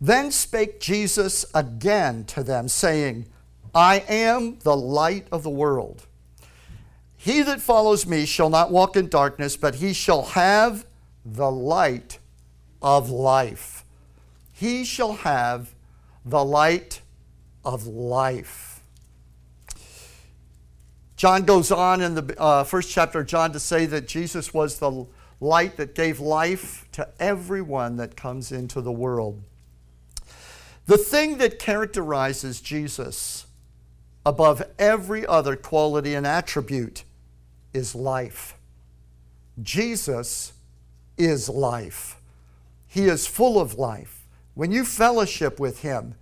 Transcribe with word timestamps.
Then 0.00 0.30
spake 0.30 0.80
Jesus 0.80 1.44
again 1.54 2.24
to 2.26 2.42
them, 2.42 2.68
saying, 2.68 3.26
I 3.74 4.04
am 4.08 4.58
the 4.60 4.76
light 4.76 5.26
of 5.32 5.42
the 5.42 5.50
world. 5.50 6.06
He 7.16 7.42
that 7.42 7.60
follows 7.60 8.06
me 8.06 8.24
shall 8.26 8.48
not 8.48 8.70
walk 8.70 8.96
in 8.96 9.08
darkness, 9.08 9.56
but 9.56 9.76
he 9.76 9.92
shall 9.92 10.22
have 10.22 10.86
the 11.24 11.50
light 11.50 12.18
of 12.80 13.10
life. 13.10 13.84
He 14.52 14.84
shall 14.84 15.14
have 15.14 15.74
the 16.24 16.44
light 16.44 17.00
of 17.64 17.86
life. 17.86 18.80
John 21.16 21.42
goes 21.42 21.72
on 21.72 22.00
in 22.00 22.14
the 22.14 22.40
uh, 22.40 22.62
first 22.62 22.90
chapter 22.90 23.20
of 23.20 23.26
John 23.26 23.52
to 23.52 23.58
say 23.58 23.86
that 23.86 24.06
Jesus 24.06 24.54
was 24.54 24.78
the 24.78 25.06
light 25.40 25.76
that 25.76 25.96
gave 25.96 26.20
life 26.20 26.86
to 26.92 27.08
everyone 27.18 27.96
that 27.96 28.16
comes 28.16 28.52
into 28.52 28.80
the 28.80 28.92
world. 28.92 29.42
The 30.88 30.96
thing 30.96 31.36
that 31.36 31.58
characterizes 31.58 32.62
Jesus 32.62 33.46
above 34.24 34.62
every 34.78 35.26
other 35.26 35.54
quality 35.54 36.14
and 36.14 36.26
attribute 36.26 37.04
is 37.74 37.94
life. 37.94 38.56
Jesus 39.62 40.54
is 41.18 41.46
life. 41.50 42.16
He 42.86 43.04
is 43.04 43.26
full 43.26 43.60
of 43.60 43.74
life. 43.74 44.24
When 44.54 44.72
you 44.72 44.82
fellowship 44.82 45.60
with 45.60 45.82
Him, 45.82 46.14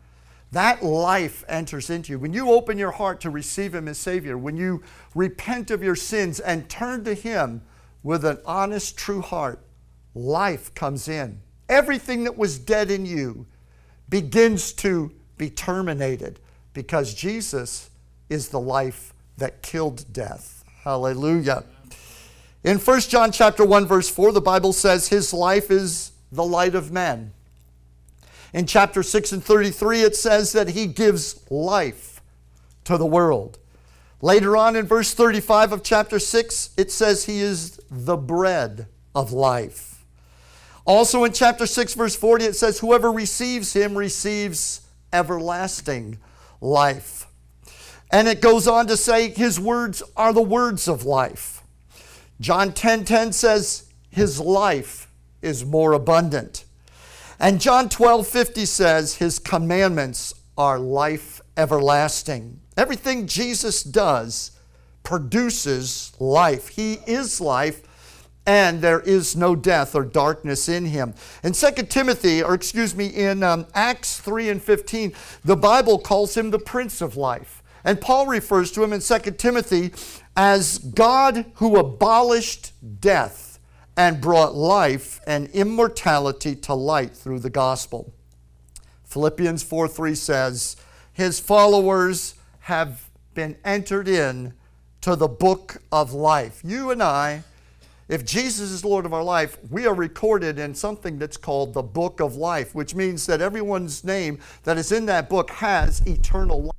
that 0.51 0.83
life 0.83 1.45
enters 1.47 1.89
into 1.89 2.15
you. 2.15 2.19
When 2.19 2.33
you 2.33 2.51
open 2.51 2.77
your 2.77 2.91
heart 2.91 3.21
to 3.21 3.31
receive 3.31 3.73
Him 3.73 3.87
as 3.87 3.99
Savior, 3.99 4.37
when 4.37 4.57
you 4.57 4.83
repent 5.15 5.71
of 5.71 5.81
your 5.81 5.95
sins 5.95 6.41
and 6.41 6.69
turn 6.69 7.05
to 7.05 7.15
Him 7.15 7.63
with 8.03 8.25
an 8.25 8.39
honest, 8.45 8.99
true 8.99 9.23
heart, 9.23 9.65
life 10.13 10.75
comes 10.75 11.07
in. 11.07 11.41
Everything 11.69 12.25
that 12.25 12.37
was 12.37 12.59
dead 12.59 12.91
in 12.91 13.07
you 13.07 13.47
begins 14.09 14.73
to 14.75 15.13
be 15.37 15.51
terminated 15.51 16.41
because 16.73 17.15
Jesus 17.15 17.91
is 18.29 18.49
the 18.49 18.61
life 18.61 19.13
that 19.39 19.63
killed 19.63 20.13
death. 20.13 20.65
Hallelujah. 20.83 21.65
In 22.65 22.79
1 22.79 23.01
John 23.01 23.33
chapter 23.33 23.65
1 23.65 23.87
verse 23.87 24.09
4 24.09 24.33
the 24.33 24.41
Bible 24.41 24.73
says 24.73 25.09
his 25.09 25.33
life 25.33 25.71
is 25.71 26.13
the 26.33 26.45
light 26.45 26.75
of 26.75 26.91
men. 26.91 27.33
In 28.53 28.67
chapter 28.67 29.03
6 29.03 29.33
and 29.33 29.45
33 29.45 30.03
it 30.03 30.17
says 30.17 30.53
that 30.53 30.71
he 30.71 30.87
gives 30.87 31.41
life 31.51 32.21
to 32.85 32.97
the 32.97 33.07
world. 33.07 33.59
Later 34.23 34.57
on 34.57 34.77
in 34.77 34.87
verse 34.87 35.13
35 35.15 35.73
of 35.73 35.83
chapter 35.83 36.19
6 36.19 36.71
it 36.77 36.91
says 36.91 37.27
he 37.27 37.41
is 37.41 37.81
the 37.91 38.17
bread 38.17 38.87
of 39.15 39.33
life. 39.33 39.96
Also 40.87 41.25
in 41.25 41.33
chapter 41.33 41.67
6 41.67 41.95
verse 41.95 42.17
40 42.17 42.45
it 42.45 42.57
says 42.57 42.79
whoever 42.79 43.11
receives 43.11 43.73
him 43.73 43.99
receives 43.99 44.83
everlasting 45.13 46.19
life. 46.61 47.27
And 48.11 48.29
it 48.29 48.41
goes 48.41 48.69
on 48.69 48.87
to 48.87 48.97
say 48.97 49.31
his 49.31 49.59
words 49.59 50.03
are 50.17 50.33
the 50.33 50.43
words 50.43 50.87
of 50.89 51.05
life. 51.05 51.63
John 52.41 52.73
10:10 52.73 52.75
10, 52.75 53.05
10 53.05 53.33
says 53.33 53.85
his 54.11 54.39
life 54.39 55.09
is 55.43 55.65
more 55.65 55.93
abundant. 55.93 56.65
And 57.39 57.61
John 57.61 57.89
12:50 57.89 58.67
says 58.67 59.17
his 59.17 59.39
commandments 59.39 60.35
are 60.57 60.79
life 60.79 61.41
everlasting. 61.57 62.61
Everything 62.77 63.27
Jesus 63.27 63.83
does 63.83 64.53
produces 65.03 66.13
life. 66.19 66.69
He 66.69 66.95
is 67.07 67.41
life 67.41 67.83
and 68.47 68.81
there 68.81 69.01
is 69.01 69.35
no 69.35 69.57
death 69.57 69.95
or 69.95 70.05
darkness 70.05 70.69
in 70.69 70.87
him. 70.87 71.15
In 71.43 71.53
2 71.53 71.71
Timothy, 71.89 72.43
or 72.43 72.55
excuse 72.55 72.95
me, 72.95 73.07
in 73.07 73.43
um, 73.43 73.67
Acts 73.75 74.21
3 74.21 74.49
and 74.49 74.63
15, 74.63 75.13
the 75.45 75.57
Bible 75.57 75.99
calls 75.99 76.37
him 76.37 76.51
the 76.51 76.59
Prince 76.59 77.01
of 77.01 77.17
Life. 77.17 77.63
And 77.85 78.01
Paul 78.01 78.27
refers 78.27 78.71
to 78.73 78.83
him 78.83 78.93
in 78.93 79.01
2 79.01 79.19
Timothy 79.33 79.93
as 80.37 80.79
God 80.79 81.47
who 81.55 81.77
abolished 81.77 82.73
death 83.01 83.59
and 83.97 84.21
brought 84.21 84.55
life 84.55 85.21
and 85.27 85.49
immortality 85.51 86.55
to 86.55 86.75
light 86.75 87.15
through 87.15 87.41
the 87.41 87.51
gospel. 87.51 88.13
Philippians 89.05 89.63
4 89.63 89.89
3 89.89 90.15
says, 90.15 90.77
His 91.13 91.41
followers 91.41 92.35
have 92.61 93.09
been 93.35 93.57
entered 93.65 94.09
in 94.09 94.53
to 95.01 95.17
the 95.17 95.29
book 95.29 95.81
of 95.91 96.13
life. 96.13 96.61
You 96.65 96.91
and 96.91 97.03
I, 97.03 97.45
if 98.09 98.25
Jesus 98.25 98.71
is 98.71 98.85
Lord 98.85 99.05
of 99.05 99.13
our 99.13 99.25
life, 99.25 99.59
we 99.69 99.87
are 99.87 99.95
recorded 99.95 100.59
in 100.59 100.75
something 100.75 101.19
that's 101.19 101.37
called 101.37 101.75
the 101.75 101.83
book 101.83 102.21
of 102.21 102.37
life, 102.37 102.75
which 102.75 102.95
means 102.95 103.27
that 103.27 103.41
everyone's 103.41 104.05
name 104.05 104.39
that 104.63 104.79
is 104.79 104.93
in 104.93 105.07
that 105.07 105.29
book 105.29 105.51
has 105.51 106.01
eternal 106.07 106.63
life. 106.63 106.73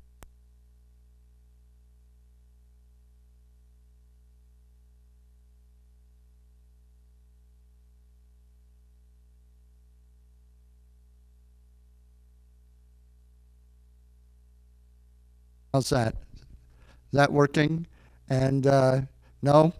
How's 15.73 15.89
that? 15.89 16.15
Is 16.33 17.13
that 17.13 17.31
working? 17.31 17.85
And 18.29 18.65
uh, 18.65 19.01
no? 19.41 19.73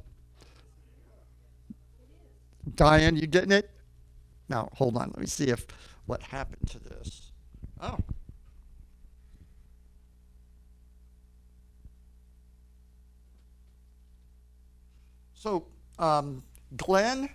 Diane, 2.75 3.15
you 3.15 3.27
getting 3.27 3.51
it? 3.51 3.69
Now, 4.49 4.69
hold 4.73 4.97
on. 4.97 5.09
Let 5.09 5.19
me 5.19 5.25
see 5.25 5.45
if 5.45 5.65
what 6.05 6.21
happened 6.21 6.69
to 6.69 6.79
this. 6.79 7.31
Oh. 7.81 7.97
So, 15.33 15.67
um, 15.99 16.43
Glenn, 16.75 17.29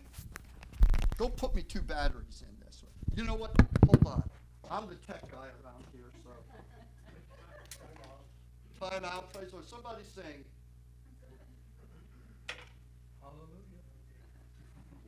go 1.17 1.29
put 1.29 1.55
me 1.55 1.63
two 1.63 1.81
batteries 1.83 2.43
in 2.49 2.67
this. 2.67 2.83
You 3.15 3.25
know 3.25 3.35
what? 3.35 3.55
Hold 3.87 4.07
on. 4.07 4.23
I'm 4.71 4.89
the 4.89 4.97
tech 4.97 5.31
guy 5.31 5.49
around 5.65 5.85
here, 5.93 6.11
so. 6.25 6.31
Time 8.91 9.05
out, 9.05 9.29
Lord. 9.53 9.69
Somebody 9.69 10.03
sing. 10.15 10.45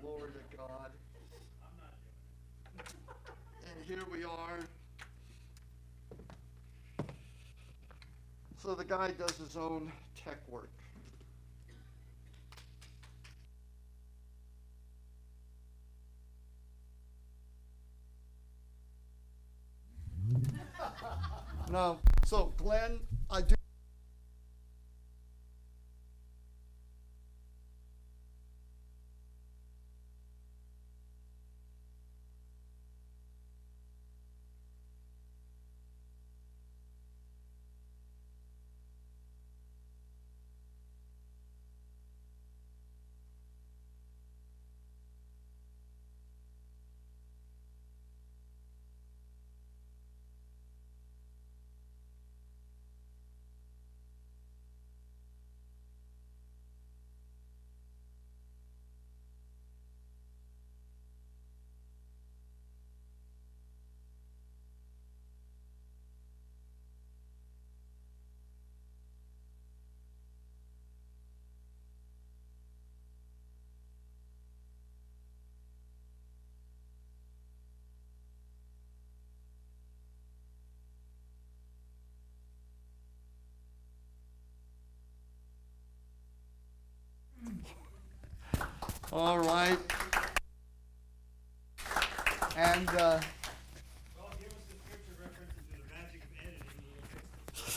Glory 0.05 0.33
to 0.33 0.57
God. 0.59 0.91
And 2.77 3.85
here 3.87 4.05
we 4.13 4.23
are. 4.23 4.59
So 8.63 8.75
the 8.75 8.85
guy 8.85 9.13
does 9.13 9.35
his 9.39 9.57
own 9.57 9.91
tech 10.23 10.37
work. 10.51 10.69
no. 21.71 21.99
So 22.27 22.53
Glenn, 22.59 23.01
I 23.31 23.41
do. 23.41 23.55
All 89.15 89.39
right. 89.39 89.79
And. 92.57 92.89
Uh, 92.89 93.21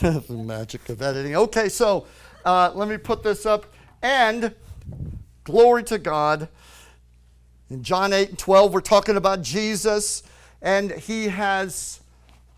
the 0.00 0.24
magic 0.30 0.88
of 0.88 1.00
editing. 1.00 1.36
Okay, 1.36 1.68
so 1.68 2.08
uh, 2.44 2.72
let 2.74 2.88
me 2.88 2.96
put 2.96 3.22
this 3.22 3.46
up. 3.46 3.72
And 4.02 4.52
glory 5.44 5.84
to 5.84 5.98
God. 5.98 6.48
In 7.70 7.84
John 7.84 8.12
8 8.12 8.30
and 8.30 8.38
12, 8.38 8.72
we're 8.72 8.80
talking 8.80 9.16
about 9.16 9.40
Jesus, 9.40 10.24
and 10.60 10.90
he 10.90 11.28
has 11.28 12.00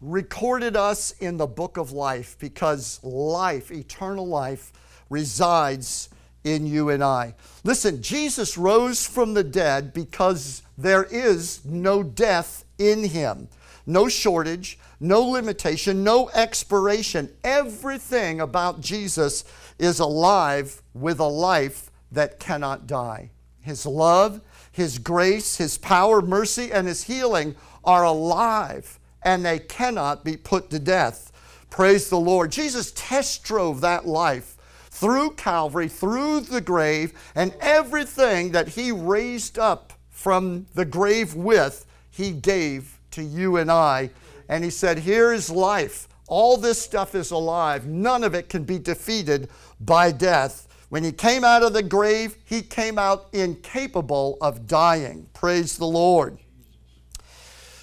recorded 0.01 0.75
us 0.75 1.11
in 1.21 1.37
the 1.37 1.47
book 1.47 1.77
of 1.77 1.93
life 1.93 2.37
because 2.39 2.99
life, 3.05 3.71
eternal 3.71 4.27
life, 4.27 4.73
resides 5.11 6.09
in 6.45 6.67
you 6.67 6.89
and 6.89 7.03
I. 7.03 7.35
Listen, 7.65 8.03
Jesus 8.03 8.57
rose 8.57 9.07
from 9.07 9.35
the 9.35 9.45
dead 9.45 9.93
because 9.93 10.63
there 10.79 11.05
is 11.05 11.65
no 11.65 12.03
death 12.03 12.65
in 12.79 13.05
him, 13.05 13.49
no 13.87 14.09
shortage, 14.09 14.79
no 15.01 15.23
limitation, 15.23 16.05
no 16.05 16.29
expiration. 16.31 17.31
Everything 17.43 18.41
about 18.41 18.81
Jesus 18.81 19.45
is 19.79 19.99
alive 19.99 20.83
with 20.95 21.19
a 21.19 21.25
life 21.25 21.91
that 22.13 22.39
cannot 22.39 22.87
die. 22.87 23.31
His 23.61 23.87
love, 23.87 24.41
His 24.73 24.99
grace, 24.99 25.57
His 25.57 25.79
power, 25.79 26.21
mercy, 26.23 26.73
and 26.73 26.87
His 26.87 27.05
healing 27.05 27.55
are 27.85 28.05
alive 28.05 28.99
and 29.23 29.45
they 29.45 29.59
cannot 29.59 30.25
be 30.25 30.37
put 30.37 30.71
to 30.71 30.79
death. 30.79 31.33
Praise 31.69 32.09
the 32.09 32.19
Lord. 32.19 32.51
Jesus 32.51 32.93
test 32.95 33.45
drove 33.45 33.81
that 33.81 34.07
life 34.07 34.57
through 35.01 35.31
Calvary, 35.31 35.89
through 35.89 36.41
the 36.41 36.61
grave, 36.61 37.15
and 37.35 37.55
everything 37.61 38.53
that 38.53 38.69
He 38.69 38.93
raised 38.93 39.59
up 39.59 39.95
from 40.11 40.67
the 40.75 40.85
grave 40.85 41.35
with, 41.35 41.87
He 42.11 42.33
gave 42.33 42.99
to 43.13 43.23
you 43.23 43.57
and 43.57 43.71
I. 43.71 44.11
And 44.47 44.63
He 44.63 44.69
said, 44.69 44.99
Here 44.99 45.33
is 45.33 45.49
life. 45.49 46.07
All 46.29 46.59
this 46.59 46.81
stuff 46.81 47.15
is 47.15 47.31
alive. 47.31 47.87
None 47.87 48.23
of 48.23 48.35
it 48.35 48.51
can 48.51 48.65
be 48.65 48.79
defeated 48.79 49.49
by 49.81 50.13
death. 50.13 50.69
When 50.91 51.03
he 51.03 51.13
came 51.13 51.45
out 51.45 51.63
of 51.63 51.73
the 51.73 51.83
grave, 51.83 52.37
he 52.45 52.63
came 52.63 52.99
out 52.99 53.29
incapable 53.33 54.37
of 54.41 54.67
dying. 54.67 55.29
Praise 55.33 55.77
the 55.77 55.87
Lord. 55.87 56.39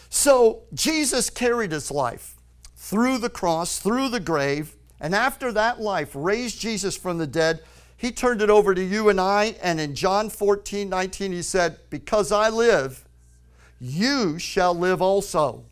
So 0.09 0.63
Jesus 0.73 1.29
carried 1.29 1.73
his 1.73 1.91
life 1.91 2.35
through 2.75 3.17
the 3.17 3.29
cross, 3.29 3.79
through 3.79 4.09
the 4.09 4.19
grave, 4.21 4.76
and 4.99 5.13
after 5.13 5.51
that 5.51 5.79
life 5.79 6.11
raised 6.13 6.59
Jesus 6.59 6.97
from 6.97 7.17
the 7.17 7.27
dead, 7.27 7.61
he 7.97 8.11
turned 8.11 8.41
it 8.41 8.49
over 8.49 8.75
to 8.75 8.83
you 8.83 9.09
and 9.09 9.19
I. 9.19 9.55
And 9.61 9.79
in 9.79 9.95
John 9.95 10.29
14, 10.29 10.87
19, 10.87 11.31
he 11.31 11.41
said, 11.41 11.79
Because 11.89 12.31
I 12.31 12.49
live, 12.49 13.05
you 13.79 14.37
shall 14.37 14.73
live 14.73 15.01
also. 15.01 15.65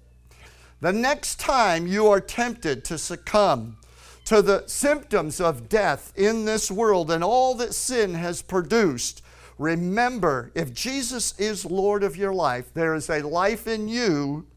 The 0.82 0.92
next 0.92 1.40
time 1.40 1.88
you 1.88 2.08
are 2.08 2.20
tempted 2.20 2.84
to 2.86 2.98
succumb 2.98 3.78
to 4.26 4.42
the 4.42 4.64
symptoms 4.68 5.40
of 5.40 5.70
death 5.70 6.12
in 6.16 6.46
this 6.46 6.72
world 6.72 7.12
and 7.12 7.24
all 7.24 7.54
that 7.56 7.74
sin 7.74 8.16
has 8.16 8.42
produced, 8.42 9.22
remember 9.58 10.52
if 10.56 10.74
Jesus 10.74 11.40
is 11.40 11.64
Lord 11.64 12.04
of 12.04 12.18
your 12.18 12.34
life, 12.34 12.74
there 12.74 12.96
is 12.96 13.10
a 13.10 13.22
life 13.22 13.68
in 13.68 13.88
you 13.88 14.48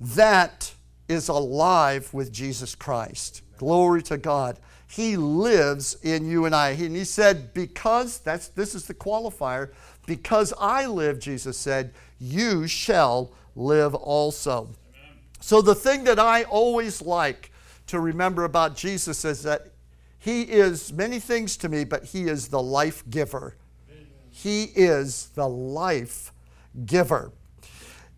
that 0.00 0.74
is 1.08 1.28
alive 1.28 2.12
with 2.12 2.30
Jesus 2.30 2.74
Christ. 2.74 3.42
Glory 3.58 4.02
to 4.04 4.18
God. 4.18 4.58
He 4.88 5.16
lives 5.16 5.96
in 6.02 6.28
you 6.28 6.44
and 6.44 6.54
I. 6.54 6.70
And 6.70 6.94
he 6.94 7.04
said, 7.04 7.52
because 7.54 8.18
that's 8.18 8.48
this 8.48 8.74
is 8.74 8.86
the 8.86 8.94
qualifier, 8.94 9.70
because 10.06 10.52
I 10.60 10.86
live, 10.86 11.18
Jesus 11.18 11.56
said, 11.56 11.92
you 12.20 12.66
shall 12.66 13.32
live 13.54 13.94
also. 13.94 14.70
So, 15.40 15.60
the 15.60 15.74
thing 15.74 16.04
that 16.04 16.18
I 16.18 16.44
always 16.44 17.02
like 17.02 17.52
to 17.88 18.00
remember 18.00 18.44
about 18.44 18.76
Jesus 18.76 19.24
is 19.24 19.42
that 19.42 19.68
He 20.18 20.42
is 20.42 20.92
many 20.92 21.20
things 21.20 21.56
to 21.58 21.68
me, 21.68 21.84
but 21.84 22.04
He 22.04 22.24
is 22.24 22.48
the 22.48 22.62
life 22.62 23.08
giver. 23.10 23.56
He 24.30 24.64
is 24.74 25.28
the 25.34 25.48
life 25.48 26.32
giver. 26.84 27.32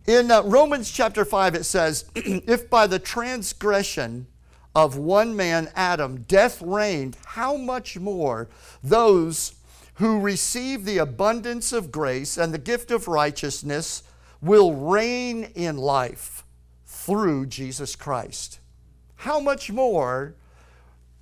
In 0.06 0.30
uh, 0.30 0.42
Romans 0.42 0.90
chapter 0.90 1.24
5, 1.24 1.54
it 1.54 1.64
says, 1.64 2.06
If 2.14 2.70
by 2.70 2.86
the 2.86 2.98
transgression 2.98 4.26
of 4.78 4.96
one 4.96 5.34
man, 5.34 5.68
Adam, 5.74 6.24
death 6.28 6.62
reigned, 6.62 7.16
how 7.26 7.56
much 7.56 7.98
more 7.98 8.48
those 8.80 9.56
who 9.94 10.20
receive 10.20 10.84
the 10.84 10.98
abundance 10.98 11.72
of 11.72 11.90
grace 11.90 12.38
and 12.38 12.54
the 12.54 12.58
gift 12.58 12.92
of 12.92 13.08
righteousness 13.08 14.04
will 14.40 14.72
reign 14.72 15.42
in 15.56 15.76
life 15.76 16.44
through 16.86 17.44
Jesus 17.46 17.96
Christ. 17.96 18.60
How 19.16 19.40
much 19.40 19.68
more 19.68 20.36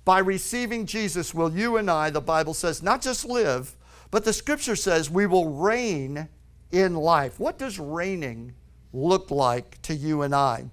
by 0.05 0.19
receiving 0.19 0.85
Jesus 0.85 1.33
will 1.33 1.51
you 1.51 1.77
and 1.77 1.89
I, 1.89 2.11
the 2.11 2.21
Bible 2.21 2.53
says, 2.53 2.83
not 2.83 3.01
just 3.01 3.25
live, 3.25 3.75
but 4.11 4.23
the 4.23 4.33
scripture 4.33 4.75
says 4.75 5.09
we 5.09 5.25
will 5.25 5.49
reign 5.49 6.29
in 6.71 6.93
life. 6.93 7.39
What 7.39 7.57
does 7.57 7.79
reigning 7.79 8.53
look 8.93 9.31
like 9.31 9.81
to 9.81 9.95
you 9.95 10.21
and 10.21 10.35
I? 10.35 10.69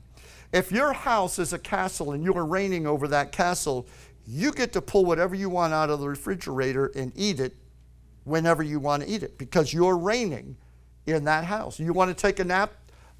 If 0.55 0.71
your 0.71 0.93
house 0.93 1.41
is 1.41 1.53
a 1.53 1.59
castle 1.59 2.13
and 2.13 2.23
you 2.23 2.33
are 2.35 2.47
reigning 2.47 2.87
over 2.87 3.09
that 3.09 3.33
castle, 3.33 3.89
you 4.25 4.53
get 4.53 4.73
to 4.75 4.81
pull 4.81 5.05
whatever 5.05 5.35
you 5.35 5.51
want 5.51 5.75
out 5.75 5.91
of 5.91 5.99
the 5.99 6.09
refrigerator 6.09 6.93
and 6.95 7.13
eat 7.17 7.41
it 7.41 7.57
whenever 8.23 8.63
you 8.63 8.79
want 8.79 9.03
to 9.03 9.09
eat 9.09 9.25
it 9.25 9.37
because 9.37 9.75
you're 9.75 9.99
reigning 9.99 10.57
in 11.07 11.25
that 11.25 11.43
house. 11.45 11.81
You 11.81 11.93
want 11.93 12.17
to 12.17 12.23
take 12.23 12.39
a 12.39 12.45
nap? 12.45 12.73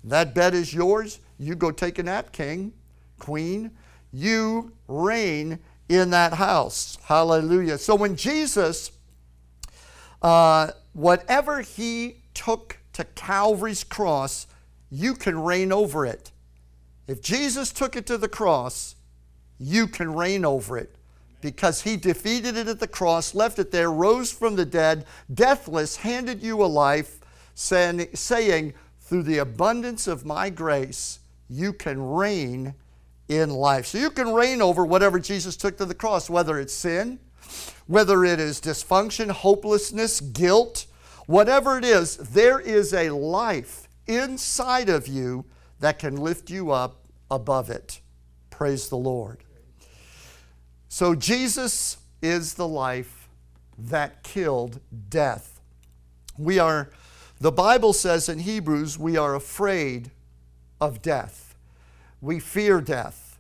That 0.05 0.33
bed 0.33 0.55
is 0.55 0.73
yours. 0.73 1.19
You 1.37 1.57
go 1.57 1.73
take 1.73 1.99
a 1.99 2.05
nap, 2.05 2.31
king, 2.31 2.73
queen. 3.19 3.73
You 4.13 4.71
reign 4.87 5.59
in 5.89 6.11
that 6.11 6.35
house. 6.35 6.99
Hallelujah. 7.03 7.79
So 7.79 7.97
when 7.97 8.15
Jesus, 8.15 8.93
uh, 10.23 10.71
whatever 10.93 11.63
he 11.63 12.19
took 12.33 12.79
to 12.93 13.03
Calvary's 13.03 13.83
cross, 13.83 14.47
you 14.89 15.15
can 15.15 15.37
reign 15.43 15.73
over 15.73 16.07
it. 16.07 16.31
If 17.07 17.21
Jesus 17.21 17.73
took 17.73 17.97
it 17.97 18.07
to 18.07 18.19
the 18.19 18.29
cross, 18.29 18.97
you 19.59 19.87
can 19.87 20.15
reign 20.15 20.45
over 20.45 20.79
it 20.79 20.97
because 21.41 21.83
he 21.83 21.97
defeated 21.97 22.57
it 22.57 22.69
at 22.69 22.81
the 22.81 22.89
cross, 22.89 23.35
left 23.35 23.59
it 23.59 23.71
there, 23.71 23.91
rose 23.91 24.33
from 24.33 24.57
the 24.57 24.65
dead, 24.65 25.05
deathless, 25.33 25.97
handed 25.97 26.43
you 26.43 26.65
a 26.65 26.67
life, 26.67 27.21
saying, 27.55 28.73
through 29.01 29.23
the 29.23 29.39
abundance 29.39 30.07
of 30.07 30.25
my 30.25 30.49
grace, 30.49 31.19
you 31.51 31.75
can 31.75 32.01
reign 32.01 32.75
in 33.29 33.51
life. 33.51 33.87
So 33.87 33.99
you 33.99 34.11
can 34.11 34.33
reign 34.33 34.63
over 34.63 34.87
whatever 34.87 35.19
Jesus 35.19 35.57
took 35.57 35.77
to 35.77 35.85
the 35.85 35.95
cross, 35.95 36.31
whether 36.31 36.59
it's 36.59 36.73
sin, 36.73 37.19
whether 37.87 38.25
it 38.25 38.41
is 38.41 38.61
dysfunction, 38.61 39.31
hopelessness, 39.31 40.23
guilt, 40.23 40.87
whatever 41.27 41.77
it 41.77 41.85
is, 41.85 42.17
there 42.17 42.59
is 42.59 42.95
a 42.95 43.11
life 43.11 43.87
inside 44.07 44.89
of 44.89 45.07
you 45.07 45.45
that 45.85 45.99
can 45.99 46.17
lift 46.17 46.49
you 46.49 46.71
up 46.71 47.05
above 47.31 47.69
it. 47.69 48.01
Praise 48.49 48.89
the 48.89 48.97
Lord. 48.97 49.45
So 50.89 51.15
Jesus 51.15 51.99
is 52.23 52.55
the 52.55 52.67
life 52.67 53.29
that 53.77 54.23
killed 54.23 54.81
death. 55.11 55.61
We 56.39 56.59
are, 56.59 56.89
the 57.39 57.53
Bible 57.53 57.93
says 57.93 58.31
in 58.31 58.39
Hebrews, 58.39 58.99
we 58.99 59.19
are 59.19 59.35
afraid 59.35 60.11
of 60.81 61.03
death. 61.03 61.55
We 62.23 62.41
fear 62.41 62.81
death. 62.81 63.39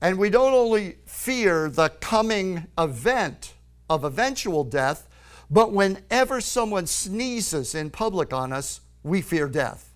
And 0.00 0.18
we 0.18 0.30
don't 0.30 0.52
only 0.52 0.96
fear 1.06 1.68
the 1.68 1.90
coming 1.90 2.66
event 2.76 3.54
of 3.88 4.02
eventual 4.02 4.64
death, 4.64 5.08
but 5.48 5.70
whenever 5.70 6.40
someone 6.40 6.88
sneezes 6.88 7.72
in 7.72 7.90
public 7.90 8.32
on 8.32 8.52
us, 8.52 8.80
we 9.04 9.20
fear 9.20 9.46
death. 9.46 9.93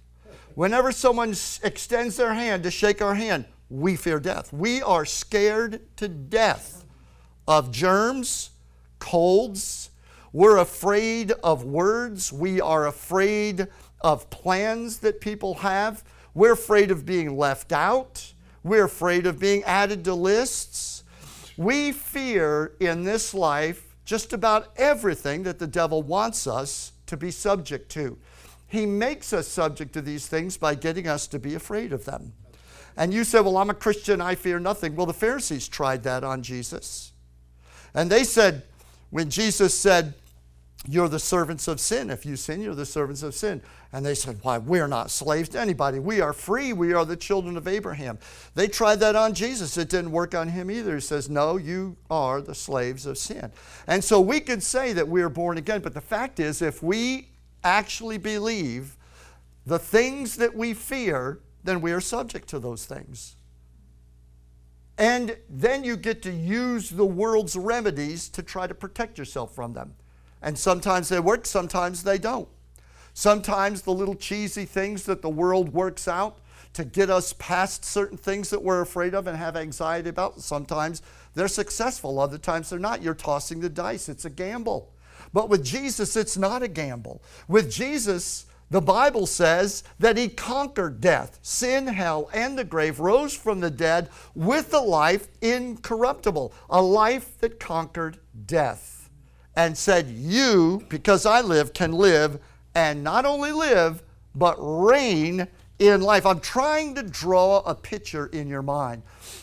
Whenever 0.58 0.90
someone 0.90 1.36
extends 1.62 2.16
their 2.16 2.34
hand 2.34 2.64
to 2.64 2.70
shake 2.72 3.00
our 3.00 3.14
hand, 3.14 3.44
we 3.70 3.94
fear 3.94 4.18
death. 4.18 4.52
We 4.52 4.82
are 4.82 5.04
scared 5.04 5.82
to 5.98 6.08
death 6.08 6.84
of 7.46 7.70
germs, 7.70 8.50
colds. 8.98 9.90
We're 10.32 10.56
afraid 10.56 11.30
of 11.44 11.62
words. 11.62 12.32
We 12.32 12.60
are 12.60 12.88
afraid 12.88 13.68
of 14.00 14.28
plans 14.30 14.98
that 14.98 15.20
people 15.20 15.54
have. 15.54 16.02
We're 16.34 16.54
afraid 16.54 16.90
of 16.90 17.06
being 17.06 17.36
left 17.36 17.70
out. 17.70 18.32
We're 18.64 18.86
afraid 18.86 19.26
of 19.26 19.38
being 19.38 19.62
added 19.62 20.04
to 20.06 20.14
lists. 20.14 21.04
We 21.56 21.92
fear 21.92 22.72
in 22.80 23.04
this 23.04 23.32
life 23.32 23.94
just 24.04 24.32
about 24.32 24.72
everything 24.76 25.44
that 25.44 25.60
the 25.60 25.68
devil 25.68 26.02
wants 26.02 26.48
us 26.48 26.94
to 27.06 27.16
be 27.16 27.30
subject 27.30 27.92
to. 27.92 28.18
He 28.68 28.86
makes 28.86 29.32
us 29.32 29.48
subject 29.48 29.92
to 29.94 30.02
these 30.02 30.26
things 30.26 30.56
by 30.56 30.74
getting 30.74 31.08
us 31.08 31.26
to 31.28 31.38
be 31.38 31.54
afraid 31.54 31.92
of 31.92 32.04
them. 32.04 32.34
And 32.96 33.12
you 33.12 33.24
say, 33.24 33.40
Well, 33.40 33.56
I'm 33.56 33.70
a 33.70 33.74
Christian, 33.74 34.20
I 34.20 34.34
fear 34.34 34.60
nothing. 34.60 34.94
Well, 34.94 35.06
the 35.06 35.12
Pharisees 35.12 35.66
tried 35.68 36.04
that 36.04 36.22
on 36.22 36.42
Jesus. 36.42 37.12
And 37.94 38.10
they 38.10 38.24
said, 38.24 38.64
when 39.10 39.30
Jesus 39.30 39.74
said, 39.74 40.14
you're 40.86 41.08
the 41.08 41.18
servants 41.18 41.66
of 41.66 41.80
sin. 41.80 42.08
If 42.08 42.24
you 42.24 42.36
sin, 42.36 42.62
you're 42.62 42.74
the 42.74 42.86
servants 42.86 43.22
of 43.22 43.34
sin. 43.34 43.60
And 43.92 44.06
they 44.06 44.14
said, 44.14 44.38
Why, 44.42 44.58
we're 44.58 44.86
not 44.86 45.10
slaves 45.10 45.48
to 45.50 45.60
anybody. 45.60 45.98
We 45.98 46.20
are 46.20 46.32
free. 46.32 46.72
We 46.72 46.92
are 46.92 47.04
the 47.04 47.16
children 47.16 47.56
of 47.56 47.66
Abraham. 47.66 48.18
They 48.54 48.68
tried 48.68 49.00
that 49.00 49.16
on 49.16 49.34
Jesus. 49.34 49.76
It 49.76 49.88
didn't 49.88 50.12
work 50.12 50.34
on 50.34 50.48
him 50.48 50.70
either. 50.70 50.94
He 50.94 51.00
says, 51.00 51.28
No, 51.28 51.56
you 51.56 51.96
are 52.10 52.40
the 52.40 52.54
slaves 52.54 53.06
of 53.06 53.18
sin. 53.18 53.50
And 53.88 54.04
so 54.04 54.20
we 54.20 54.38
can 54.40 54.60
say 54.60 54.92
that 54.92 55.08
we 55.08 55.20
are 55.22 55.28
born 55.28 55.58
again, 55.58 55.80
but 55.80 55.94
the 55.94 56.00
fact 56.00 56.38
is, 56.38 56.62
if 56.62 56.82
we 56.82 57.28
actually 57.64 58.18
believe 58.18 58.96
the 59.66 59.78
things 59.78 60.36
that 60.36 60.54
we 60.54 60.74
fear, 60.74 61.40
then 61.64 61.80
we 61.80 61.92
are 61.92 62.00
subject 62.00 62.48
to 62.48 62.58
those 62.58 62.86
things. 62.86 63.36
And 64.96 65.36
then 65.48 65.84
you 65.84 65.96
get 65.96 66.22
to 66.22 66.32
use 66.32 66.90
the 66.90 67.04
world's 67.04 67.54
remedies 67.54 68.28
to 68.30 68.42
try 68.42 68.66
to 68.66 68.74
protect 68.74 69.18
yourself 69.18 69.54
from 69.54 69.72
them. 69.72 69.94
And 70.42 70.58
sometimes 70.58 71.08
they 71.08 71.20
work, 71.20 71.46
sometimes 71.46 72.02
they 72.02 72.18
don't. 72.18 72.48
Sometimes 73.14 73.82
the 73.82 73.92
little 73.92 74.14
cheesy 74.14 74.64
things 74.64 75.04
that 75.04 75.22
the 75.22 75.28
world 75.28 75.72
works 75.72 76.08
out 76.08 76.38
to 76.74 76.84
get 76.84 77.10
us 77.10 77.32
past 77.38 77.84
certain 77.84 78.18
things 78.18 78.50
that 78.50 78.62
we're 78.62 78.80
afraid 78.80 79.14
of 79.14 79.26
and 79.26 79.36
have 79.36 79.56
anxiety 79.56 80.08
about, 80.08 80.40
sometimes 80.40 81.02
they're 81.34 81.48
successful, 81.48 82.18
other 82.20 82.38
times 82.38 82.70
they're 82.70 82.78
not. 82.78 83.02
You're 83.02 83.14
tossing 83.14 83.60
the 83.60 83.68
dice, 83.68 84.08
it's 84.08 84.24
a 84.24 84.30
gamble. 84.30 84.92
But 85.32 85.48
with 85.48 85.64
Jesus, 85.64 86.16
it's 86.16 86.36
not 86.36 86.62
a 86.62 86.68
gamble. 86.68 87.22
With 87.48 87.70
Jesus, 87.70 88.46
the 88.70 88.80
Bible 88.80 89.26
says 89.26 89.82
that 89.98 90.18
he 90.18 90.28
conquered 90.28 91.00
death, 91.00 91.38
sin, 91.42 91.86
hell, 91.86 92.28
and 92.34 92.58
the 92.58 92.64
grave, 92.64 93.00
rose 93.00 93.34
from 93.34 93.60
the 93.60 93.70
dead 93.70 94.10
with 94.34 94.74
a 94.74 94.78
life 94.78 95.28
incorruptible, 95.40 96.52
a 96.68 96.82
life 96.82 97.38
that 97.38 97.58
conquered 97.58 98.18
death, 98.46 99.08
and 99.56 99.76
said, 99.76 100.08
You, 100.08 100.84
because 100.88 101.24
I 101.24 101.40
live, 101.40 101.72
can 101.72 101.92
live 101.92 102.38
and 102.74 103.02
not 103.02 103.24
only 103.24 103.52
live, 103.52 104.02
but 104.34 104.56
reign 104.58 105.48
in 105.78 106.00
life. 106.02 106.26
I'm 106.26 106.40
trying 106.40 106.94
to 106.96 107.02
draw 107.02 107.60
a 107.60 107.74
picture 107.74 108.26
in 108.26 108.48
your 108.48 108.62
mind. 108.62 109.02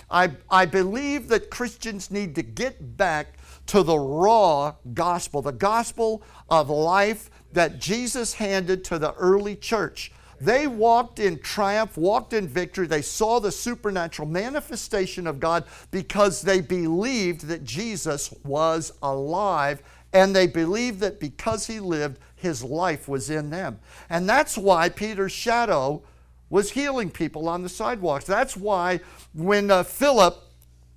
I, 0.10 0.32
I 0.50 0.66
believe 0.66 1.28
that 1.30 1.50
Christians 1.50 2.12
need 2.12 2.36
to 2.36 2.44
get 2.44 2.98
back 2.98 3.38
to 3.68 3.84
the 3.84 3.98
raw 3.98 4.76
gospel, 4.94 5.42
the 5.42 5.52
gospel 5.52 6.24
of 6.50 6.70
life 6.70 7.30
that 7.54 7.80
Jesus 7.80 8.34
handed 8.34 8.84
to 8.86 9.00
the 9.00 9.14
early 9.14 9.56
church. 9.56 10.12
They 10.40 10.68
walked 10.68 11.20
in 11.20 11.40
triumph, 11.40 11.98
walked 11.98 12.34
in 12.34 12.48
victory. 12.48 12.88
They 12.88 13.02
saw 13.02 13.40
the 13.40 13.52
supernatural 13.52 14.28
manifestation 14.28 15.28
of 15.28 15.40
God 15.40 15.64
because 15.92 16.42
they 16.42 16.60
believed 16.62 17.48
that 17.48 17.64
Jesus 17.64 18.34
was 18.44 18.92
alive 19.02 19.82
and 20.14 20.36
they 20.36 20.48
believed 20.48 21.00
that 21.02 21.20
because 21.20 21.68
he 21.68 21.80
lived, 21.80 22.20
his 22.36 22.64
life 22.64 23.08
was 23.08 23.30
in 23.30 23.50
them. 23.50 23.80
And 24.10 24.28
that's 24.30 24.58
why 24.58 24.90
Peter's 24.90 25.32
shadow 25.32 26.04
was 26.50 26.72
healing 26.72 27.10
people 27.10 27.50
on 27.50 27.64
the 27.64 27.70
sidewalks. 27.70 28.26
That's 28.26 28.56
why 28.56 29.00
when 29.34 29.72
uh, 29.72 29.84
Philip 29.84 30.45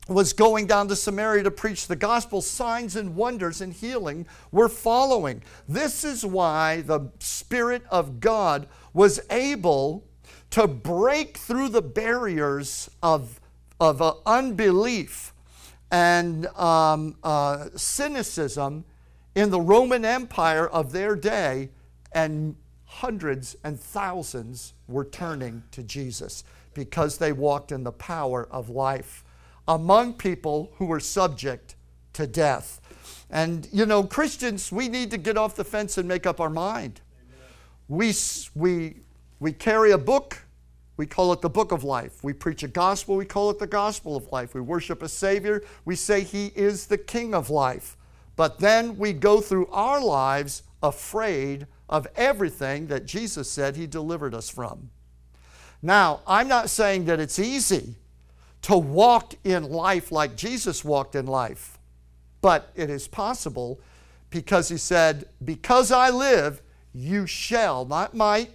was 0.08 0.32
going 0.32 0.66
down 0.66 0.88
to 0.88 0.96
Samaria 0.96 1.42
to 1.44 1.50
preach 1.50 1.86
the 1.86 1.96
gospel, 1.96 2.40
signs 2.40 2.96
and 2.96 3.14
wonders 3.14 3.60
and 3.60 3.72
healing 3.72 4.26
were 4.50 4.68
following. 4.68 5.42
This 5.68 6.02
is 6.02 6.24
why 6.24 6.80
the 6.80 7.10
Spirit 7.18 7.82
of 7.90 8.18
God 8.18 8.66
was 8.94 9.20
able 9.30 10.04
to 10.50 10.66
break 10.66 11.36
through 11.36 11.68
the 11.68 11.82
barriers 11.82 12.90
of, 13.02 13.38
of 13.78 14.00
uh, 14.00 14.14
unbelief 14.24 15.34
and 15.90 16.46
um, 16.48 17.16
uh, 17.22 17.66
cynicism 17.76 18.84
in 19.34 19.50
the 19.50 19.60
Roman 19.60 20.04
Empire 20.04 20.66
of 20.66 20.92
their 20.92 21.14
day, 21.14 21.68
and 22.12 22.56
hundreds 22.84 23.56
and 23.62 23.78
thousands 23.78 24.72
were 24.88 25.04
turning 25.04 25.62
to 25.70 25.82
Jesus 25.82 26.44
because 26.72 27.18
they 27.18 27.32
walked 27.32 27.72
in 27.72 27.84
the 27.84 27.92
power 27.92 28.48
of 28.50 28.70
life 28.70 29.24
among 29.68 30.14
people 30.14 30.72
who 30.76 30.86
were 30.86 30.98
subject 30.98 31.76
to 32.14 32.26
death. 32.26 32.80
And, 33.30 33.68
you 33.70 33.84
know, 33.84 34.02
Christians, 34.02 34.72
we 34.72 34.88
need 34.88 35.10
to 35.10 35.18
get 35.18 35.36
off 35.36 35.54
the 35.54 35.64
fence 35.64 35.98
and 35.98 36.08
make 36.08 36.26
up 36.26 36.40
our 36.40 36.50
mind. 36.50 37.02
We, 37.86 38.14
we, 38.54 38.96
we 39.38 39.52
carry 39.52 39.92
a 39.92 39.98
book, 39.98 40.42
we 40.96 41.06
call 41.06 41.32
it 41.32 41.42
the 41.42 41.50
book 41.50 41.70
of 41.70 41.84
life. 41.84 42.24
We 42.24 42.32
preach 42.32 42.62
a 42.62 42.68
gospel, 42.68 43.16
we 43.16 43.26
call 43.26 43.50
it 43.50 43.58
the 43.58 43.66
gospel 43.66 44.16
of 44.16 44.26
life. 44.32 44.54
We 44.54 44.62
worship 44.62 45.02
a 45.02 45.08
Savior, 45.08 45.62
we 45.84 45.94
say 45.94 46.22
He 46.22 46.46
is 46.56 46.86
the 46.86 46.98
King 46.98 47.34
of 47.34 47.50
life. 47.50 47.96
But 48.36 48.58
then 48.58 48.96
we 48.96 49.12
go 49.12 49.40
through 49.40 49.66
our 49.68 50.00
lives 50.00 50.62
afraid 50.82 51.66
of 51.88 52.06
everything 52.16 52.86
that 52.86 53.04
Jesus 53.04 53.50
said 53.50 53.76
He 53.76 53.86
delivered 53.86 54.34
us 54.34 54.48
from. 54.48 54.90
Now, 55.82 56.20
I'm 56.26 56.48
not 56.48 56.70
saying 56.70 57.04
that 57.06 57.20
it's 57.20 57.38
easy 57.38 57.96
to 58.62 58.76
walk 58.76 59.34
in 59.44 59.70
life 59.70 60.10
like 60.12 60.36
Jesus 60.36 60.84
walked 60.84 61.14
in 61.14 61.26
life, 61.26 61.78
but 62.40 62.70
it 62.74 62.90
is 62.90 63.08
possible 63.08 63.80
because 64.30 64.68
He 64.68 64.76
said, 64.76 65.26
Because 65.44 65.90
I 65.90 66.10
live, 66.10 66.62
you 66.92 67.26
shall, 67.26 67.84
not 67.84 68.14
might, 68.14 68.50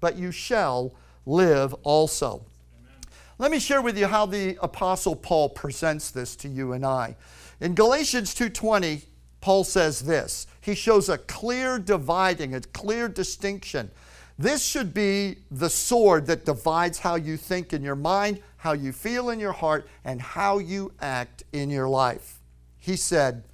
but 0.00 0.16
you 0.16 0.30
shall 0.30 0.94
live 1.24 1.74
also. 1.82 2.44
Amen. 2.78 3.00
Let 3.38 3.50
me 3.50 3.58
share 3.58 3.82
with 3.82 3.98
you 3.98 4.06
how 4.06 4.26
the 4.26 4.58
apostle 4.62 5.16
Paul 5.16 5.48
presents 5.48 6.10
this 6.10 6.36
to 6.36 6.48
you 6.48 6.72
and 6.72 6.84
I. 6.84 7.16
In 7.60 7.74
Galatians 7.74 8.34
2:20, 8.34 9.04
Paul 9.40 9.64
says 9.64 10.00
this 10.00 10.46
he 10.66 10.74
shows 10.74 11.08
a 11.08 11.18
clear 11.18 11.78
dividing, 11.78 12.52
a 12.52 12.60
clear 12.60 13.08
distinction. 13.08 13.88
This 14.36 14.64
should 14.64 14.92
be 14.92 15.36
the 15.48 15.70
sword 15.70 16.26
that 16.26 16.44
divides 16.44 16.98
how 16.98 17.14
you 17.14 17.36
think 17.36 17.72
in 17.72 17.84
your 17.84 17.94
mind, 17.94 18.42
how 18.66 18.72
you 18.72 18.90
feel 18.90 19.30
in 19.30 19.38
your 19.38 19.52
heart, 19.52 19.86
and 20.04 20.20
how 20.20 20.58
you 20.58 20.90
act 21.00 21.44
in 21.52 21.70
your 21.70 21.88
life. 21.88 22.40
He 22.76 22.96
said, 22.96 23.44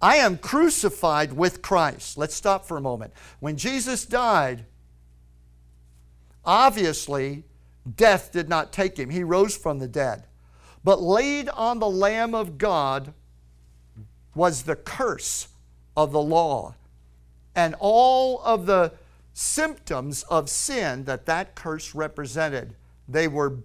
I 0.00 0.18
am 0.18 0.38
crucified 0.38 1.32
with 1.32 1.60
Christ. 1.60 2.16
Let's 2.16 2.36
stop 2.36 2.64
for 2.64 2.76
a 2.76 2.80
moment. 2.80 3.12
When 3.40 3.56
Jesus 3.56 4.06
died, 4.06 4.64
obviously, 6.44 7.42
death 7.96 8.30
did 8.30 8.48
not 8.48 8.72
take 8.72 8.96
him. 8.96 9.10
He 9.10 9.24
rose 9.24 9.56
from 9.56 9.80
the 9.80 9.88
dead. 9.88 10.22
But 10.84 11.02
laid 11.02 11.48
on 11.48 11.80
the 11.80 11.90
Lamb 11.90 12.32
of 12.32 12.58
God 12.58 13.12
was 14.36 14.62
the 14.62 14.76
curse 14.76 15.48
of 15.96 16.12
the 16.12 16.22
law 16.22 16.76
and 17.56 17.74
all 17.80 18.40
of 18.44 18.66
the 18.66 18.92
symptoms 19.32 20.22
of 20.30 20.48
sin 20.48 21.02
that 21.06 21.26
that 21.26 21.56
curse 21.56 21.92
represented. 21.92 22.76
They 23.08 23.26
were 23.26 23.56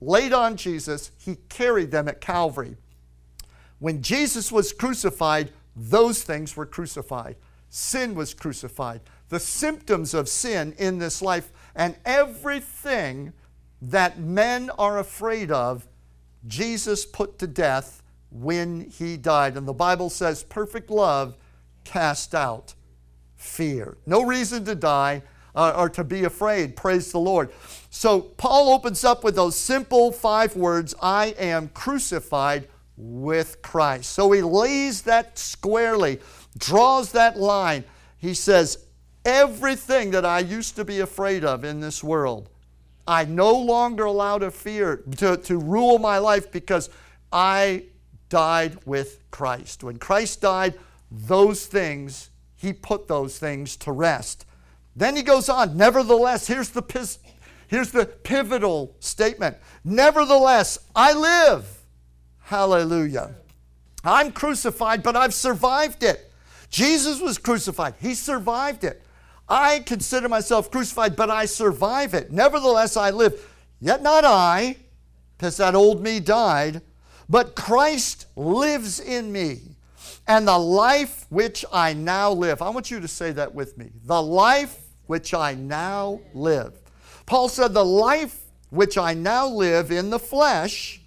laid 0.00 0.32
on 0.32 0.56
Jesus, 0.56 1.10
he 1.18 1.36
carried 1.48 1.90
them 1.90 2.08
at 2.08 2.20
Calvary. 2.20 2.76
When 3.78 4.02
Jesus 4.02 4.50
was 4.50 4.72
crucified, 4.72 5.52
those 5.74 6.22
things 6.22 6.56
were 6.56 6.66
crucified. 6.66 7.36
Sin 7.68 8.14
was 8.14 8.32
crucified. 8.32 9.00
The 9.28 9.40
symptoms 9.40 10.14
of 10.14 10.28
sin 10.28 10.74
in 10.78 10.98
this 10.98 11.20
life 11.20 11.52
and 11.74 11.96
everything 12.04 13.32
that 13.82 14.18
men 14.18 14.70
are 14.78 14.98
afraid 14.98 15.50
of, 15.50 15.86
Jesus 16.46 17.04
put 17.04 17.38
to 17.40 17.46
death 17.46 18.02
when 18.30 18.88
he 18.90 19.16
died. 19.16 19.56
And 19.56 19.66
the 19.66 19.74
Bible 19.74 20.10
says 20.10 20.42
perfect 20.44 20.90
love 20.90 21.36
cast 21.84 22.34
out 22.34 22.74
fear. 23.36 23.98
No 24.06 24.24
reason 24.24 24.64
to 24.64 24.74
die 24.74 25.22
uh, 25.54 25.74
or 25.76 25.88
to 25.90 26.04
be 26.04 26.24
afraid. 26.24 26.76
Praise 26.76 27.12
the 27.12 27.18
Lord. 27.18 27.50
So 27.96 28.20
Paul 28.20 28.74
opens 28.74 29.04
up 29.04 29.24
with 29.24 29.36
those 29.36 29.56
simple 29.56 30.12
five 30.12 30.54
words 30.54 30.94
I 31.00 31.28
am 31.38 31.68
crucified 31.68 32.68
with 32.98 33.62
Christ. 33.62 34.12
So 34.12 34.30
he 34.32 34.42
lays 34.42 35.00
that 35.02 35.38
squarely, 35.38 36.20
draws 36.58 37.12
that 37.12 37.38
line. 37.38 37.84
He 38.18 38.34
says, 38.34 38.84
Everything 39.24 40.10
that 40.10 40.26
I 40.26 40.40
used 40.40 40.76
to 40.76 40.84
be 40.84 41.00
afraid 41.00 41.42
of 41.42 41.64
in 41.64 41.80
this 41.80 42.04
world, 42.04 42.50
I 43.08 43.24
no 43.24 43.54
longer 43.56 44.04
allow 44.04 44.36
to 44.38 44.50
fear 44.50 44.98
to, 45.16 45.38
to 45.38 45.56
rule 45.56 45.98
my 45.98 46.18
life 46.18 46.52
because 46.52 46.90
I 47.32 47.84
died 48.28 48.76
with 48.84 49.22
Christ. 49.30 49.82
When 49.82 49.96
Christ 49.96 50.42
died, 50.42 50.74
those 51.10 51.64
things, 51.64 52.28
he 52.56 52.74
put 52.74 53.08
those 53.08 53.38
things 53.38 53.74
to 53.78 53.90
rest. 53.90 54.44
Then 54.94 55.16
he 55.16 55.22
goes 55.22 55.48
on, 55.48 55.76
nevertheless, 55.76 56.46
here's 56.46 56.70
the, 56.70 56.82
here's 57.68 57.90
the 57.90 58.06
pivotal 58.06 58.94
statement. 59.00 59.56
Nevertheless, 59.84 60.78
I 60.94 61.12
live. 61.12 61.66
Hallelujah. 62.40 63.34
I'm 64.04 64.32
crucified, 64.32 65.02
but 65.02 65.16
I've 65.16 65.34
survived 65.34 66.02
it. 66.02 66.30
Jesus 66.70 67.20
was 67.20 67.38
crucified, 67.38 67.94
he 68.00 68.14
survived 68.14 68.84
it. 68.84 69.02
I 69.48 69.80
consider 69.80 70.28
myself 70.28 70.70
crucified, 70.70 71.14
but 71.14 71.30
I 71.30 71.44
survive 71.44 72.14
it. 72.14 72.32
Nevertheless, 72.32 72.96
I 72.96 73.10
live. 73.10 73.52
Yet 73.80 74.02
not 74.02 74.24
I, 74.24 74.76
because 75.36 75.56
that 75.58 75.74
old 75.74 76.02
me 76.02 76.18
died, 76.18 76.82
but 77.28 77.54
Christ 77.54 78.26
lives 78.34 78.98
in 78.98 79.30
me. 79.30 79.60
And 80.26 80.48
the 80.48 80.58
life 80.58 81.26
which 81.28 81.64
I 81.72 81.92
now 81.92 82.32
live. 82.32 82.60
I 82.60 82.70
want 82.70 82.90
you 82.90 82.98
to 82.98 83.06
say 83.06 83.30
that 83.32 83.54
with 83.54 83.78
me. 83.78 83.90
The 84.04 84.20
life 84.20 84.76
which 85.06 85.32
I 85.32 85.54
now 85.54 86.20
live. 86.34 86.74
Paul 87.26 87.48
said, 87.48 87.74
The 87.74 87.84
life 87.84 88.40
which 88.70 88.96
I 88.96 89.14
now 89.14 89.46
live 89.46 89.90
in 89.90 90.10
the 90.10 90.18
flesh, 90.18 91.00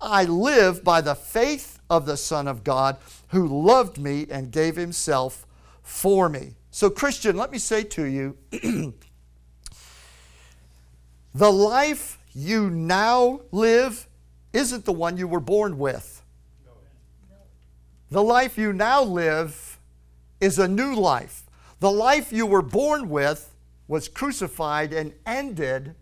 I 0.00 0.24
live 0.24 0.84
by 0.84 1.00
the 1.00 1.14
faith 1.14 1.80
of 1.88 2.06
the 2.06 2.16
Son 2.16 2.46
of 2.46 2.62
God 2.62 2.98
who 3.28 3.46
loved 3.46 3.98
me 3.98 4.26
and 4.30 4.50
gave 4.50 4.76
himself 4.76 5.46
for 5.82 6.28
me. 6.28 6.54
So, 6.70 6.90
Christian, 6.90 7.36
let 7.36 7.50
me 7.50 7.58
say 7.58 7.82
to 7.84 8.04
you 8.04 8.36
the 11.34 11.52
life 11.52 12.18
you 12.34 12.68
now 12.68 13.40
live 13.50 14.06
isn't 14.52 14.84
the 14.84 14.92
one 14.92 15.16
you 15.16 15.26
were 15.26 15.40
born 15.40 15.78
with. 15.78 16.22
The 18.10 18.22
life 18.22 18.56
you 18.58 18.72
now 18.72 19.02
live 19.02 19.78
is 20.40 20.58
a 20.58 20.68
new 20.68 20.94
life. 20.94 21.44
The 21.80 21.90
life 21.90 22.32
you 22.32 22.46
were 22.46 22.62
born 22.62 23.08
with 23.08 23.55
was 23.88 24.08
crucified 24.08 24.92
and 24.92 25.12
ended 25.24 25.94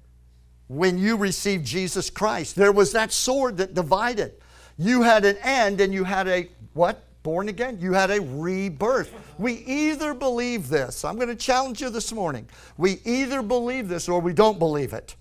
when 0.69 0.99
you 0.99 1.17
received 1.17 1.67
Jesus 1.67 2.11
Christ. 2.11 2.57
There 2.57 2.73
was 2.73 2.93
that 2.93 3.13
sword 3.13 3.59
that 3.59 3.75
divided. 3.75 4.33
You 4.79 5.03
had 5.03 5.25
an 5.25 5.37
end 5.43 5.81
and 5.81 5.93
you 5.93 6.05
had 6.05 6.27
a 6.29 6.49
what? 6.73 7.03
Born 7.23 7.49
again. 7.49 7.79
You 7.81 7.95
had 7.95 8.11
a 8.11 8.21
rebirth. 8.21 9.11
We 9.39 9.55
either 9.55 10.13
believe 10.13 10.69
this. 10.69 11.07
I'm 11.07 11.17
going 11.17 11.29
to 11.29 11.35
challenge 11.35 11.81
you 11.81 11.89
this 11.89 12.13
morning. 12.13 12.47
We 12.77 13.01
either 13.07 13.41
believe 13.41 13.89
this 13.89 14.11
or 14.11 14.21
we 14.21 14.35
don't 14.35 14.59
believe 14.59 14.93
it. 14.93 15.17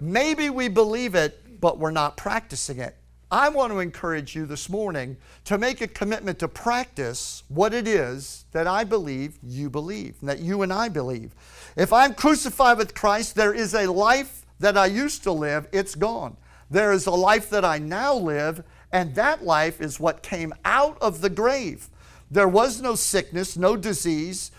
Maybe 0.00 0.50
we 0.50 0.68
believe 0.68 1.14
it, 1.14 1.60
but 1.62 1.78
we're 1.78 1.92
not 1.92 2.18
practicing 2.18 2.78
it. 2.78 2.94
I 3.30 3.48
want 3.48 3.72
to 3.72 3.80
encourage 3.80 4.36
you 4.36 4.46
this 4.46 4.68
morning 4.68 5.16
to 5.44 5.58
make 5.58 5.80
a 5.80 5.88
commitment 5.88 6.38
to 6.40 6.48
practice 6.48 7.42
what 7.48 7.74
it 7.74 7.88
is 7.88 8.44
that 8.52 8.66
I 8.66 8.84
believe 8.84 9.38
you 9.42 9.70
believe, 9.70 10.16
and 10.20 10.28
that 10.28 10.40
you 10.40 10.62
and 10.62 10.72
I 10.72 10.88
believe. 10.88 11.34
If 11.76 11.92
I'm 11.92 12.14
crucified 12.14 12.78
with 12.78 12.94
Christ, 12.94 13.34
there 13.34 13.54
is 13.54 13.74
a 13.74 13.90
life 13.90 14.44
that 14.60 14.76
I 14.76 14.86
used 14.86 15.22
to 15.24 15.32
live, 15.32 15.66
it's 15.72 15.94
gone. 15.94 16.36
There 16.70 16.92
is 16.92 17.06
a 17.06 17.10
life 17.10 17.50
that 17.50 17.64
I 17.64 17.78
now 17.78 18.14
live, 18.14 18.62
and 18.92 19.14
that 19.14 19.44
life 19.44 19.80
is 19.80 19.98
what 19.98 20.22
came 20.22 20.54
out 20.64 20.96
of 21.00 21.20
the 21.20 21.30
grave. 21.30 21.88
There 22.30 22.48
was 22.48 22.80
no 22.80 22.94
sickness, 22.94 23.56
no 23.56 23.76
disease. 23.76 24.50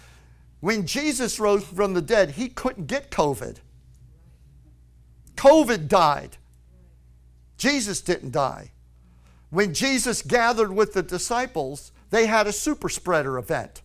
When 0.60 0.86
Jesus 0.86 1.39
rose 1.39 1.63
from 1.63 1.93
the 1.93 2.01
dead, 2.01 2.31
he 2.31 2.50
couldn't 2.50 2.88
get 2.88 3.12
COVID. 3.12 3.57
COVID 5.36 5.88
died. 5.88 6.38
Jesus 7.57 8.01
didn't 8.01 8.31
die. 8.31 8.71
When 9.50 9.74
Jesus 9.74 10.21
gathered 10.21 10.74
with 10.74 10.93
the 10.93 11.03
disciples, 11.03 11.91
they 12.09 12.25
had 12.25 12.47
a 12.47 12.51
super 12.51 12.89
spreader 12.89 13.38
event 13.38 13.81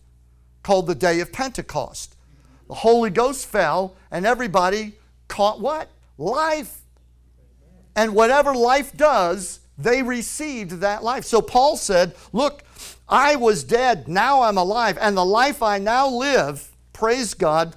called 0.63 0.87
the 0.87 0.95
Day 0.95 1.19
of 1.19 1.31
Pentecost. 1.31 2.15
The 2.67 2.75
Holy 2.75 3.09
Ghost 3.09 3.45
fell, 3.45 3.95
and 4.11 4.25
everybody 4.25 4.93
caught 5.27 5.59
what? 5.59 5.89
Life. 6.17 6.81
And 7.95 8.15
whatever 8.15 8.53
life 8.53 8.95
does, 8.95 9.59
they 9.77 10.03
received 10.03 10.71
that 10.81 11.03
life. 11.03 11.25
So 11.25 11.41
Paul 11.41 11.77
said, 11.77 12.15
Look, 12.31 12.63
I 13.09 13.35
was 13.35 13.63
dead, 13.63 14.07
now 14.07 14.43
I'm 14.43 14.57
alive, 14.57 14.97
and 15.01 15.17
the 15.17 15.25
life 15.25 15.61
I 15.61 15.77
now 15.77 16.07
live, 16.07 16.71
praise 16.93 17.33
God, 17.33 17.75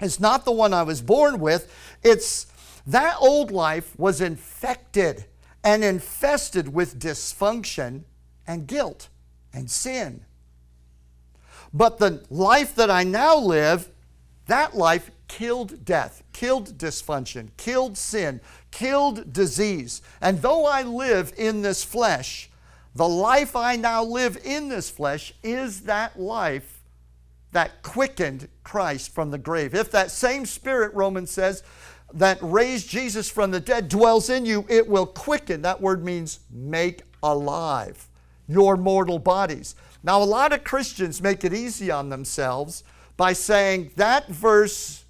is 0.00 0.18
not 0.18 0.44
the 0.44 0.52
one 0.52 0.74
I 0.74 0.82
was 0.82 1.00
born 1.00 1.38
with. 1.38 1.72
It's 2.02 2.46
that 2.86 3.16
old 3.20 3.52
life 3.52 3.96
was 3.98 4.20
infected 4.20 5.24
and 5.64 5.84
infested 5.84 6.72
with 6.72 6.98
dysfunction 6.98 8.02
and 8.46 8.66
guilt 8.66 9.08
and 9.52 9.70
sin. 9.70 10.24
But 11.72 11.98
the 11.98 12.24
life 12.28 12.74
that 12.74 12.90
I 12.90 13.04
now 13.04 13.36
live, 13.36 13.88
that 14.46 14.76
life 14.76 15.10
killed 15.28 15.84
death, 15.84 16.22
killed 16.32 16.76
dysfunction, 16.76 17.48
killed 17.56 17.96
sin, 17.96 18.40
killed 18.70 19.32
disease. 19.32 20.02
And 20.20 20.42
though 20.42 20.66
I 20.66 20.82
live 20.82 21.32
in 21.38 21.62
this 21.62 21.82
flesh, 21.82 22.50
the 22.94 23.08
life 23.08 23.56
I 23.56 23.76
now 23.76 24.04
live 24.04 24.38
in 24.44 24.68
this 24.68 24.90
flesh 24.90 25.32
is 25.42 25.82
that 25.82 26.20
life 26.20 26.82
that 27.52 27.82
quickened 27.82 28.48
Christ 28.64 29.12
from 29.14 29.30
the 29.30 29.38
grave. 29.38 29.74
If 29.74 29.90
that 29.92 30.10
same 30.10 30.44
Spirit, 30.44 30.92
Romans 30.94 31.30
says, 31.30 31.62
that 32.14 32.38
raised 32.40 32.88
Jesus 32.88 33.30
from 33.30 33.50
the 33.50 33.60
dead 33.60 33.88
dwells 33.88 34.28
in 34.30 34.44
you, 34.44 34.64
it 34.68 34.86
will 34.86 35.06
quicken. 35.06 35.62
That 35.62 35.80
word 35.80 36.04
means 36.04 36.40
make 36.50 37.02
alive 37.22 38.08
your 38.48 38.76
mortal 38.76 39.18
bodies. 39.18 39.74
Now, 40.02 40.22
a 40.22 40.24
lot 40.24 40.52
of 40.52 40.64
Christians 40.64 41.22
make 41.22 41.44
it 41.44 41.54
easy 41.54 41.90
on 41.90 42.08
themselves 42.08 42.84
by 43.16 43.32
saying 43.32 43.92
that 43.96 44.28
verse 44.28 45.04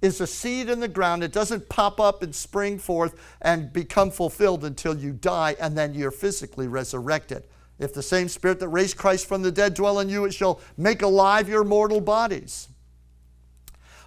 is 0.00 0.20
a 0.20 0.26
seed 0.26 0.68
in 0.68 0.80
the 0.80 0.88
ground. 0.88 1.24
It 1.24 1.32
doesn't 1.32 1.68
pop 1.68 1.98
up 1.98 2.22
and 2.22 2.34
spring 2.34 2.78
forth 2.78 3.16
and 3.42 3.72
become 3.72 4.10
fulfilled 4.10 4.64
until 4.64 4.96
you 4.96 5.12
die 5.12 5.56
and 5.60 5.76
then 5.76 5.92
you're 5.92 6.12
physically 6.12 6.68
resurrected. 6.68 7.44
If 7.78 7.94
the 7.94 8.02
same 8.02 8.28
Spirit 8.28 8.60
that 8.60 8.68
raised 8.68 8.96
Christ 8.96 9.26
from 9.26 9.42
the 9.42 9.52
dead 9.52 9.74
dwell 9.74 10.00
in 10.00 10.08
you, 10.08 10.24
it 10.24 10.34
shall 10.34 10.60
make 10.76 11.02
alive 11.02 11.48
your 11.48 11.64
mortal 11.64 12.00
bodies. 12.00 12.68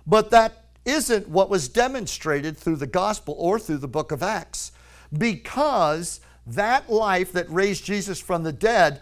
But 0.07 0.31
that 0.31 0.60
isn't 0.85 1.27
what 1.27 1.49
was 1.49 1.67
demonstrated 1.67 2.57
through 2.57 2.77
the 2.77 2.87
gospel 2.87 3.35
or 3.37 3.59
through 3.59 3.77
the 3.77 3.87
book 3.87 4.11
of 4.11 4.23
Acts. 4.23 4.71
Because 5.15 6.21
that 6.47 6.89
life 6.89 7.31
that 7.33 7.49
raised 7.49 7.85
Jesus 7.85 8.19
from 8.19 8.43
the 8.43 8.53
dead 8.53 9.01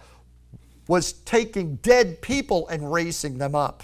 was 0.87 1.13
taking 1.13 1.75
dead 1.77 2.21
people 2.21 2.67
and 2.67 2.91
raising 2.91 3.37
them 3.37 3.55
up 3.55 3.83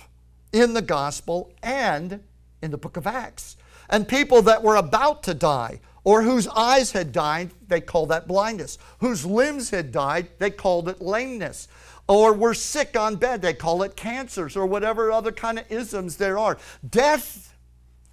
in 0.52 0.74
the 0.74 0.82
gospel 0.82 1.54
and 1.62 2.24
in 2.62 2.72
the 2.72 2.78
book 2.78 2.98
of 2.98 3.06
Acts. 3.06 3.58
And 3.90 4.08
people 4.08 4.42
that 4.44 4.64
were 4.64 4.76
about 4.76 5.24
to 5.24 5.34
die 5.34 5.80
or 6.04 6.22
whose 6.22 6.48
eyes 6.50 6.92
had 6.92 7.12
died, 7.12 7.52
they 7.68 7.82
call 7.82 8.06
that 8.08 8.28
blindness. 8.28 8.78
Whose 9.00 9.26
limbs 9.26 9.70
had 9.72 9.92
died, 9.92 10.30
they 10.40 10.52
called 10.52 10.90
it 10.90 11.02
lameness. 11.02 11.68
Or 12.08 12.34
were 12.34 12.54
sick 12.54 12.96
on 12.98 13.16
bed, 13.16 13.42
they 13.42 13.54
call 13.54 13.82
it 13.82 13.96
cancers 13.96 14.56
or 14.56 14.68
whatever 14.68 15.12
other 15.12 15.32
kind 15.32 15.58
of 15.58 15.72
isms 15.72 16.18
there 16.18 16.38
are. 16.38 16.58
Death 16.88 17.55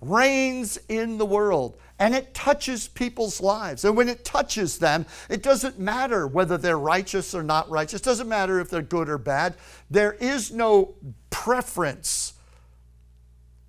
reigns 0.03 0.79
in 0.89 1.17
the 1.17 1.25
world 1.25 1.79
and 1.99 2.15
it 2.15 2.35
touches 2.35 2.89
people's 2.89 3.41
lives. 3.41 3.85
And 3.85 3.97
when 3.97 4.09
it 4.09 4.25
touches 4.25 4.79
them, 4.79 5.07
it 5.31 5.43
doesn't 5.43 5.79
matter 5.79 6.27
whether 6.27 6.59
they're 6.59 6.79
righteous 6.79 7.35
or 7.35 7.45
not 7.45 7.71
righteous, 7.71 8.01
it 8.01 8.05
doesn't 8.05 8.29
matter 8.29 8.59
if 8.59 8.69
they're 8.69 8.83
good 8.83 9.09
or 9.09 9.19
bad. 9.19 9.55
There 9.89 10.15
is 10.15 10.51
no 10.51 10.97
preference. 11.31 12.35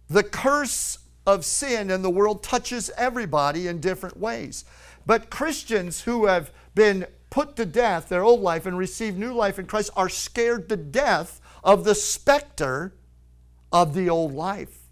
The 0.09 0.23
curse 0.23 0.97
of 1.25 1.45
sin 1.45 1.91
in 1.91 2.01
the 2.01 2.09
world 2.09 2.43
touches 2.43 2.89
everybody 2.97 3.67
in 3.67 3.79
different 3.79 4.17
ways. 4.17 4.65
But 5.05 5.29
Christians 5.29 6.01
who 6.01 6.25
have 6.25 6.51
been 6.75 7.05
put 7.29 7.55
to 7.55 7.65
death, 7.65 8.09
their 8.09 8.23
old 8.23 8.41
life, 8.41 8.65
and 8.65 8.77
received 8.77 9.17
new 9.17 9.33
life 9.33 9.59
in 9.59 9.65
Christ 9.65 9.91
are 9.95 10.09
scared 10.09 10.69
to 10.69 10.77
death 10.77 11.39
of 11.63 11.83
the 11.83 11.95
specter 11.95 12.93
of 13.71 13.93
the 13.93 14.09
old 14.09 14.33
life. 14.33 14.82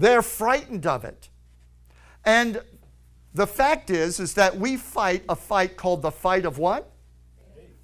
They're 0.00 0.22
frightened 0.22 0.86
of 0.86 1.04
it. 1.04 1.28
And 2.24 2.62
the 3.34 3.46
fact 3.46 3.90
is, 3.90 4.18
is 4.18 4.32
that 4.32 4.56
we 4.56 4.78
fight 4.78 5.24
a 5.28 5.36
fight 5.36 5.76
called 5.76 6.00
the 6.00 6.10
fight 6.10 6.46
of 6.46 6.56
what? 6.56 6.90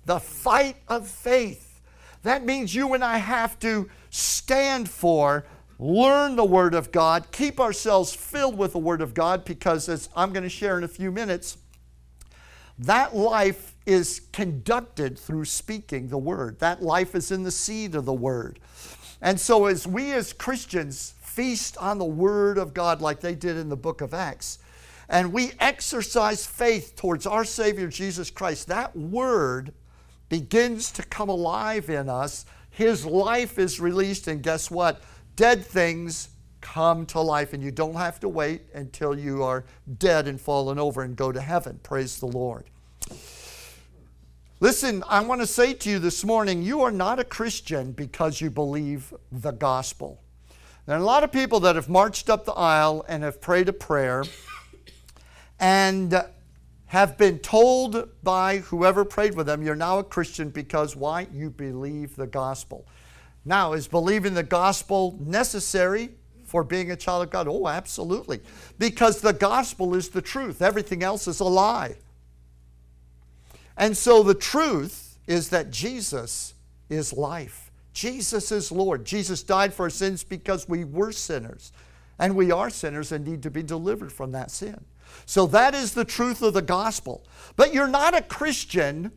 The 0.06 0.18
fight 0.18 0.76
of 0.88 1.06
faith. 1.06 1.82
That 2.22 2.42
means 2.42 2.74
you 2.74 2.94
and 2.94 3.04
I 3.04 3.18
have 3.18 3.58
to 3.58 3.90
stand 4.08 4.88
for, 4.88 5.44
learn 5.78 6.36
the 6.36 6.44
Word 6.44 6.74
of 6.74 6.90
God, 6.90 7.30
keep 7.32 7.60
ourselves 7.60 8.14
filled 8.14 8.56
with 8.56 8.72
the 8.72 8.78
Word 8.78 9.02
of 9.02 9.12
God, 9.12 9.44
because 9.44 9.86
as 9.90 10.08
I'm 10.16 10.32
going 10.32 10.42
to 10.42 10.48
share 10.48 10.78
in 10.78 10.84
a 10.84 10.88
few 10.88 11.12
minutes, 11.12 11.58
that 12.78 13.14
life 13.14 13.74
is 13.84 14.22
conducted 14.32 15.18
through 15.18 15.44
speaking 15.44 16.08
the 16.08 16.16
Word. 16.16 16.60
That 16.60 16.82
life 16.82 17.14
is 17.14 17.30
in 17.30 17.42
the 17.42 17.50
seed 17.50 17.94
of 17.94 18.06
the 18.06 18.14
Word. 18.14 18.58
And 19.20 19.38
so, 19.38 19.66
as 19.66 19.86
we 19.86 20.12
as 20.12 20.32
Christians 20.32 21.14
feast 21.36 21.76
on 21.76 21.98
the 21.98 22.04
Word 22.04 22.56
of 22.56 22.72
God 22.72 23.02
like 23.02 23.20
they 23.20 23.34
did 23.34 23.58
in 23.58 23.68
the 23.68 23.76
book 23.76 24.00
of 24.00 24.14
Acts, 24.14 24.58
and 25.06 25.34
we 25.34 25.52
exercise 25.60 26.46
faith 26.46 26.96
towards 26.96 27.26
our 27.26 27.44
Savior 27.44 27.88
Jesus 27.88 28.30
Christ, 28.30 28.68
that 28.68 28.96
Word 28.96 29.74
begins 30.30 30.90
to 30.92 31.02
come 31.02 31.28
alive 31.28 31.90
in 31.90 32.08
us. 32.08 32.46
His 32.70 33.04
life 33.04 33.58
is 33.58 33.78
released, 33.78 34.28
and 34.28 34.42
guess 34.42 34.70
what? 34.70 35.02
Dead 35.36 35.62
things 35.62 36.30
come 36.62 37.04
to 37.06 37.20
life, 37.20 37.52
and 37.52 37.62
you 37.62 37.70
don't 37.70 37.94
have 37.94 38.18
to 38.20 38.30
wait 38.30 38.62
until 38.72 39.16
you 39.16 39.42
are 39.42 39.66
dead 39.98 40.26
and 40.26 40.40
fallen 40.40 40.78
over 40.78 41.02
and 41.02 41.16
go 41.16 41.32
to 41.32 41.40
heaven. 41.40 41.78
Praise 41.82 42.18
the 42.18 42.26
Lord. 42.26 42.64
Listen, 44.58 45.04
I 45.06 45.20
want 45.20 45.42
to 45.42 45.46
say 45.46 45.74
to 45.74 45.90
you 45.90 45.98
this 45.98 46.24
morning 46.24 46.62
you 46.62 46.80
are 46.80 46.90
not 46.90 47.18
a 47.18 47.24
Christian 47.24 47.92
because 47.92 48.40
you 48.40 48.48
believe 48.48 49.12
the 49.30 49.52
gospel. 49.52 50.22
There 50.86 50.96
are 50.96 51.00
a 51.00 51.04
lot 51.04 51.24
of 51.24 51.32
people 51.32 51.58
that 51.60 51.74
have 51.74 51.88
marched 51.88 52.30
up 52.30 52.44
the 52.44 52.52
aisle 52.52 53.04
and 53.08 53.24
have 53.24 53.40
prayed 53.40 53.68
a 53.68 53.72
prayer, 53.72 54.22
and 55.58 56.22
have 56.86 57.18
been 57.18 57.40
told 57.40 58.08
by 58.22 58.58
whoever 58.58 59.04
prayed 59.04 59.34
with 59.34 59.46
them, 59.46 59.62
you're 59.62 59.74
now 59.74 59.98
a 59.98 60.04
Christian 60.04 60.50
because 60.50 60.94
why? 60.94 61.26
You 61.32 61.50
believe 61.50 62.14
the 62.14 62.28
gospel. 62.28 62.86
Now, 63.44 63.72
is 63.72 63.88
believing 63.88 64.34
the 64.34 64.44
gospel 64.44 65.18
necessary 65.20 66.10
for 66.44 66.62
being 66.62 66.92
a 66.92 66.96
child 66.96 67.24
of 67.24 67.30
God? 67.30 67.48
Oh, 67.48 67.66
absolutely. 67.66 68.40
Because 68.78 69.20
the 69.20 69.32
gospel 69.32 69.94
is 69.96 70.10
the 70.10 70.22
truth, 70.22 70.62
everything 70.62 71.02
else 71.02 71.26
is 71.26 71.40
a 71.40 71.44
lie. 71.44 71.96
And 73.76 73.96
so 73.96 74.22
the 74.22 74.34
truth 74.34 75.18
is 75.26 75.48
that 75.48 75.72
Jesus 75.72 76.54
is 76.88 77.12
life. 77.12 77.65
Jesus 77.96 78.52
is 78.52 78.70
Lord. 78.70 79.06
Jesus 79.06 79.42
died 79.42 79.72
for 79.72 79.84
our 79.84 79.90
sins 79.90 80.22
because 80.22 80.68
we 80.68 80.84
were 80.84 81.12
sinners. 81.12 81.72
And 82.18 82.36
we 82.36 82.52
are 82.52 82.68
sinners 82.68 83.10
and 83.10 83.26
need 83.26 83.42
to 83.44 83.50
be 83.50 83.62
delivered 83.62 84.12
from 84.12 84.32
that 84.32 84.50
sin. 84.50 84.84
So 85.24 85.46
that 85.46 85.74
is 85.74 85.94
the 85.94 86.04
truth 86.04 86.42
of 86.42 86.52
the 86.52 86.60
gospel. 86.60 87.26
But 87.56 87.72
you're 87.72 87.88
not 87.88 88.14
a 88.14 88.20
Christian 88.20 89.12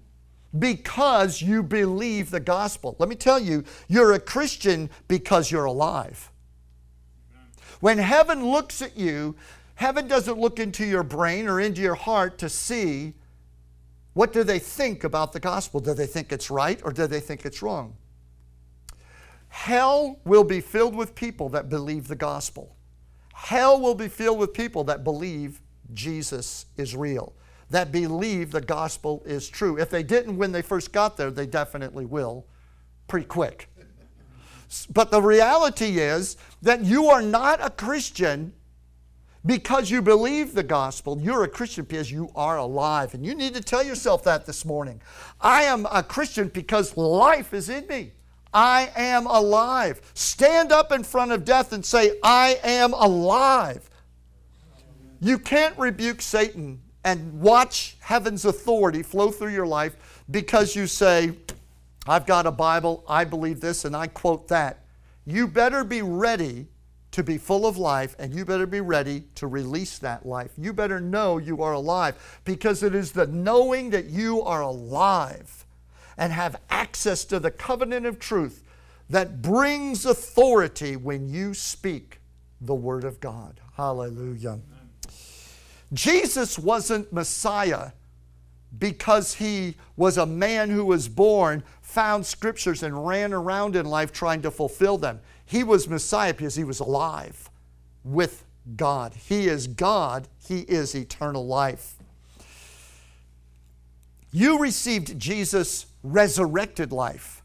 because 0.57 1.41
you 1.41 1.61
believe 1.61 2.31
the 2.31 2.39
gospel. 2.39 2.95
Let 2.99 3.09
me 3.09 3.15
tell 3.15 3.37
you, 3.37 3.65
you're 3.89 4.13
a 4.13 4.19
Christian 4.19 4.89
because 5.09 5.51
you're 5.51 5.65
alive. 5.65 6.31
When 7.81 7.97
heaven 7.97 8.45
looks 8.45 8.81
at 8.81 8.95
you, 8.95 9.35
heaven 9.75 10.07
doesn't 10.07 10.39
look 10.39 10.57
into 10.57 10.85
your 10.85 11.03
brain 11.03 11.49
or 11.49 11.59
into 11.59 11.81
your 11.81 11.95
heart 11.95 12.37
to 12.37 12.47
see 12.47 13.13
what 14.13 14.31
do 14.31 14.45
they 14.45 14.59
think 14.59 15.03
about 15.03 15.33
the 15.33 15.41
gospel. 15.41 15.81
Do 15.81 15.93
they 15.93 16.07
think 16.07 16.31
it's 16.31 16.49
right 16.49 16.79
or 16.85 16.93
do 16.93 17.07
they 17.07 17.19
think 17.19 17.45
it's 17.45 17.61
wrong? 17.61 17.97
Hell 19.49 20.19
will 20.23 20.43
be 20.43 20.61
filled 20.61 20.95
with 20.95 21.15
people 21.15 21.49
that 21.49 21.69
believe 21.69 22.07
the 22.07 22.15
gospel. 22.15 22.75
Hell 23.33 23.79
will 23.79 23.95
be 23.95 24.07
filled 24.07 24.39
with 24.39 24.53
people 24.53 24.83
that 24.85 25.03
believe 25.03 25.61
Jesus 25.93 26.67
is 26.77 26.95
real, 26.95 27.33
that 27.69 27.91
believe 27.91 28.51
the 28.51 28.61
gospel 28.61 29.23
is 29.25 29.49
true. 29.49 29.77
If 29.77 29.89
they 29.89 30.03
didn't 30.03 30.37
when 30.37 30.51
they 30.51 30.61
first 30.61 30.91
got 30.91 31.17
there, 31.17 31.31
they 31.31 31.45
definitely 31.45 32.05
will 32.05 32.45
pretty 33.07 33.25
quick. 33.25 33.69
But 34.91 35.09
the 35.09 35.21
reality 35.21 35.99
is 35.99 36.37
that 36.61 36.85
you 36.85 37.07
are 37.07 37.21
not 37.21 37.63
a 37.63 37.71
Christian 37.71 38.53
because 39.45 39.89
you 39.89 40.01
believe 40.01 40.53
the 40.53 40.63
gospel. 40.63 41.19
You're 41.19 41.43
a 41.43 41.47
Christian 41.47 41.85
because 41.85 42.11
you 42.11 42.29
are 42.35 42.57
alive. 42.57 43.13
And 43.13 43.25
you 43.25 43.33
need 43.33 43.55
to 43.55 43.61
tell 43.61 43.83
yourself 43.83 44.23
that 44.25 44.45
this 44.45 44.65
morning. 44.65 45.01
I 45.41 45.63
am 45.63 45.87
a 45.91 46.03
Christian 46.03 46.49
because 46.49 46.97
life 46.97 47.53
is 47.53 47.69
in 47.69 47.87
me. 47.87 48.11
I 48.53 48.91
am 48.95 49.25
alive. 49.27 50.01
Stand 50.13 50.71
up 50.71 50.91
in 50.91 51.03
front 51.03 51.31
of 51.31 51.45
death 51.45 51.71
and 51.73 51.85
say, 51.85 52.17
I 52.23 52.59
am 52.63 52.93
alive. 52.93 53.89
You 55.21 55.37
can't 55.37 55.77
rebuke 55.77 56.21
Satan 56.21 56.81
and 57.03 57.41
watch 57.41 57.97
heaven's 57.99 58.45
authority 58.45 59.03
flow 59.03 59.31
through 59.31 59.53
your 59.53 59.67
life 59.67 60.23
because 60.31 60.75
you 60.75 60.87
say, 60.87 61.33
I've 62.07 62.25
got 62.25 62.47
a 62.47 62.51
Bible, 62.51 63.03
I 63.07 63.23
believe 63.23 63.59
this, 63.59 63.85
and 63.85 63.95
I 63.95 64.07
quote 64.07 64.47
that. 64.47 64.85
You 65.25 65.47
better 65.47 65.83
be 65.83 66.01
ready 66.01 66.67
to 67.11 67.23
be 67.23 67.37
full 67.37 67.65
of 67.65 67.77
life, 67.77 68.15
and 68.19 68.33
you 68.33 68.45
better 68.45 68.65
be 68.65 68.81
ready 68.81 69.23
to 69.35 69.47
release 69.47 69.97
that 69.99 70.25
life. 70.25 70.51
You 70.57 70.73
better 70.73 70.99
know 70.99 71.37
you 71.37 71.61
are 71.63 71.73
alive 71.73 72.41
because 72.45 72.83
it 72.83 72.95
is 72.95 73.11
the 73.11 73.27
knowing 73.27 73.89
that 73.89 74.05
you 74.05 74.41
are 74.43 74.61
alive 74.61 75.58
and 76.19 76.33
have 76.33 76.61
access 76.69 77.23
to 77.25 77.39
the 77.39 77.49
covenant 77.49 78.05
of 78.05 78.19
truth 78.19 78.61
that 79.09 79.41
brings 79.41 80.05
authority 80.05 80.97
when 80.97 81.27
you 81.29 81.53
speak 81.53 82.19
the 82.61 82.75
Word 82.75 83.05
of 83.05 83.19
God. 83.21 83.59
Hallelujah. 83.75 84.59
Jesus 85.93 86.59
wasn't 86.59 87.11
Messiah 87.11 87.91
because 88.77 89.33
he 89.35 89.75
was 89.95 90.17
a 90.17 90.25
man 90.25 90.69
who 90.69 90.85
was 90.85 91.07
born, 91.07 91.63
found 91.81 92.25
scriptures, 92.25 92.83
and 92.83 93.07
ran 93.07 93.33
around 93.33 93.77
in 93.77 93.85
life 93.85 94.11
trying 94.11 94.41
to 94.41 94.51
fulfill 94.51 94.97
them. 94.97 95.21
He 95.45 95.63
was 95.63 95.87
Messiah 95.87 96.33
because 96.33 96.55
he 96.55 96.65
was 96.65 96.81
alive 96.81 97.49
with 98.03 98.43
God. 98.75 99.13
He 99.13 99.47
is 99.47 99.67
God, 99.67 100.27
He 100.45 100.59
is 100.59 100.93
eternal 100.93 101.47
life. 101.47 101.95
You 104.31 104.59
received 104.59 105.17
Jesus' 105.17 105.87
resurrected 106.03 106.91
life. 106.91 107.43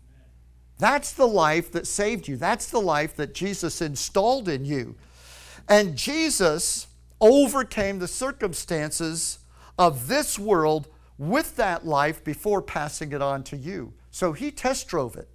That's 0.79 1.13
the 1.13 1.27
life 1.27 1.71
that 1.73 1.87
saved 1.87 2.29
you. 2.29 2.37
That's 2.37 2.67
the 2.67 2.81
life 2.81 3.15
that 3.17 3.35
Jesus 3.35 3.81
installed 3.81 4.49
in 4.49 4.65
you. 4.65 4.97
And 5.69 5.97
Jesus 5.97 6.89
overcame 7.21 7.99
the 7.99 8.09
circumstances 8.09 9.39
of 9.79 10.09
this 10.09 10.39
world 10.39 10.89
with 11.17 11.57
that 11.57 11.87
life 11.87 12.25
before 12.25 12.61
passing 12.61 13.13
it 13.13 13.23
on 13.23 13.45
to 13.45 13.57
you. 13.57 13.95
So 14.11 14.33
he 14.33 14.51
test 14.51 14.89
drove 14.89 15.17
it. 15.17 15.29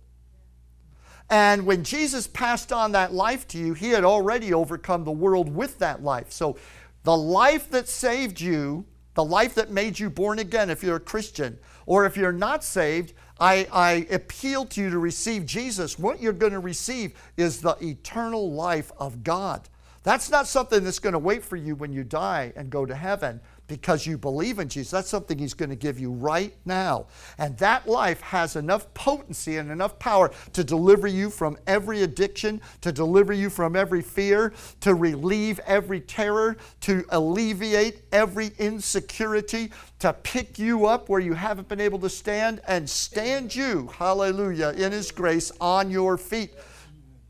And 1.30 1.66
when 1.66 1.84
Jesus 1.84 2.28
passed 2.28 2.74
on 2.74 2.92
that 2.94 3.14
life 3.14 3.48
to 3.50 3.58
you, 3.58 3.74
he 3.74 3.90
had 3.90 4.04
already 4.04 4.54
overcome 4.54 5.04
the 5.04 5.12
world 5.12 5.54
with 5.54 5.78
that 5.80 6.04
life. 6.04 6.32
So 6.32 6.58
the 7.04 7.16
life 7.16 7.70
that 7.70 7.88
saved 7.88 8.42
you, 8.42 8.86
the 9.20 9.26
life 9.26 9.54
that 9.56 9.70
made 9.70 10.00
you 10.00 10.10
born 10.10 10.40
again, 10.40 10.70
if 10.70 10.82
you're 10.82 10.96
a 10.96 11.00
Christian, 11.02 11.60
or 11.86 12.06
if 12.06 12.16
you're 12.16 12.32
not 12.32 12.64
saved, 12.64 13.12
I, 13.38 13.68
I 13.70 14.08
appeal 14.12 14.64
to 14.68 14.82
you 14.82 14.90
to 14.92 14.98
receive 14.98 15.46
Jesus. 15.46 16.00
What 16.00 16.22
you're 16.22 16.32
going 16.32 16.54
to 16.54 16.60
receive 16.60 17.16
is 17.36 17.60
the 17.60 17.76
eternal 17.82 18.54
life 18.54 18.94
of 18.98 19.22
God. 19.26 19.68
That's 20.04 20.30
not 20.32 20.48
something 20.48 20.86
that's 20.86 21.00
going 21.00 21.12
to 21.12 21.20
wait 21.20 21.44
for 21.44 21.58
you 21.58 21.76
when 21.76 21.92
you 21.92 22.06
die 22.06 22.54
and 22.56 22.70
go 22.70 22.86
to 22.86 22.96
heaven 22.96 23.42
because 23.70 24.06
you 24.06 24.18
believe 24.18 24.60
in 24.60 24.68
Jesus. 24.68 24.92
That's 24.92 25.08
something 25.08 25.38
He's 25.38 25.54
going 25.54 25.70
to 25.70 25.76
give 25.78 25.98
you 25.98 26.12
right 26.12 26.54
now. 26.66 27.06
And 27.38 27.58
that 27.60 27.88
life 27.88 28.20
has 28.20 28.58
enough 28.58 28.94
potency 28.94 29.56
and 29.56 29.72
enough 29.72 29.98
power 30.00 30.32
to 30.52 30.64
deliver 30.64 31.08
you 31.08 31.30
from 31.30 31.58
every 31.68 32.02
addiction, 32.04 32.60
to 32.82 32.92
deliver 32.92 33.32
you 33.32 33.50
from 33.50 33.78
every 33.78 34.02
fear, 34.02 34.52
to 34.82 34.96
relieve 34.96 35.60
every 35.66 36.02
terror, 36.02 36.58
to 36.82 37.06
alleviate 37.10 38.02
every 38.12 38.52
insecurity, 38.58 39.72
to 40.00 40.12
pick 40.12 40.60
you 40.60 40.86
up 40.86 41.08
where 41.08 41.22
you 41.22 41.34
haven't 41.34 41.70
been 41.70 41.80
able 41.80 42.00
to 42.00 42.10
stand 42.10 42.60
and 42.68 42.90
stand 42.90 43.56
you, 43.56 43.88
hallelujah, 43.96 44.74
in 44.76 44.92
His 44.92 45.12
grace 45.12 45.52
on 45.62 45.92
your 45.92 46.18
feet. 46.18 46.54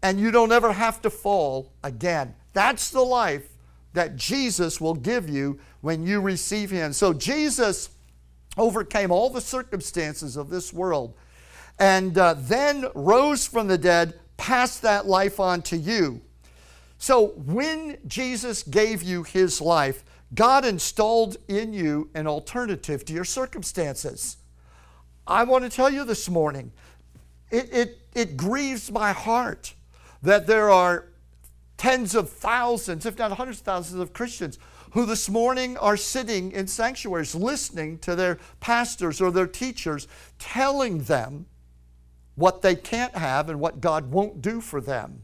And 0.01 0.17
you 0.19 0.31
don't 0.31 0.53
ever 0.53 0.71
have 0.71 1.01
to 1.01 1.09
fall 1.09 1.73
again. 1.83 2.33
That's 2.53 2.89
the 2.89 3.01
life 3.01 3.49
that 3.93 4.15
Jesus 4.15 4.79
will 4.79 4.93
give 4.93 5.29
you 5.29 5.59
when 5.81 6.05
you 6.05 6.21
receive 6.21 6.69
Him. 6.69 6.93
So 6.93 7.13
Jesus 7.13 7.89
overcame 8.57 9.11
all 9.11 9.29
the 9.29 9.41
circumstances 9.41 10.35
of 10.37 10.49
this 10.49 10.73
world 10.73 11.13
and 11.79 12.17
uh, 12.17 12.35
then 12.37 12.85
rose 12.93 13.47
from 13.47 13.67
the 13.67 13.77
dead, 13.77 14.19
passed 14.37 14.81
that 14.81 15.07
life 15.07 15.39
on 15.39 15.61
to 15.63 15.77
you. 15.77 16.21
So 16.97 17.27
when 17.37 17.97
Jesus 18.05 18.63
gave 18.63 19.01
you 19.01 19.23
His 19.23 19.61
life, 19.61 20.03
God 20.33 20.65
installed 20.65 21.37
in 21.47 21.73
you 21.73 22.09
an 22.13 22.27
alternative 22.27 23.05
to 23.05 23.13
your 23.13 23.23
circumstances. 23.23 24.37
I 25.25 25.43
want 25.43 25.63
to 25.63 25.69
tell 25.69 25.89
you 25.89 26.03
this 26.03 26.29
morning, 26.29 26.71
it, 27.51 27.73
it, 27.73 27.97
it 28.13 28.37
grieves 28.37 28.91
my 28.91 29.11
heart 29.11 29.73
that 30.21 30.45
there 30.45 30.69
are 30.69 31.08
tens 31.79 32.13
of 32.13 32.29
thousands, 32.29 33.05
if 33.05 33.17
not 33.17 33.31
hundreds 33.31 33.59
of 33.59 33.65
thousands 33.65 34.01
of 34.01 34.13
Christians 34.13 34.59
who 34.91 35.05
this 35.05 35.29
morning 35.29 35.77
are 35.77 35.97
sitting 35.97 36.51
in 36.51 36.67
sanctuaries 36.67 37.33
listening 37.33 37.97
to 37.99 38.15
their 38.15 38.37
pastors 38.59 39.21
or 39.21 39.31
their 39.31 39.47
teachers 39.47 40.07
telling 40.37 40.99
them 41.03 41.45
what 42.35 42.61
they 42.61 42.75
can't 42.75 43.15
have 43.15 43.49
and 43.49 43.59
what 43.59 43.81
God 43.81 44.11
won't 44.11 44.41
do 44.41 44.61
for 44.61 44.81
them. 44.81 45.23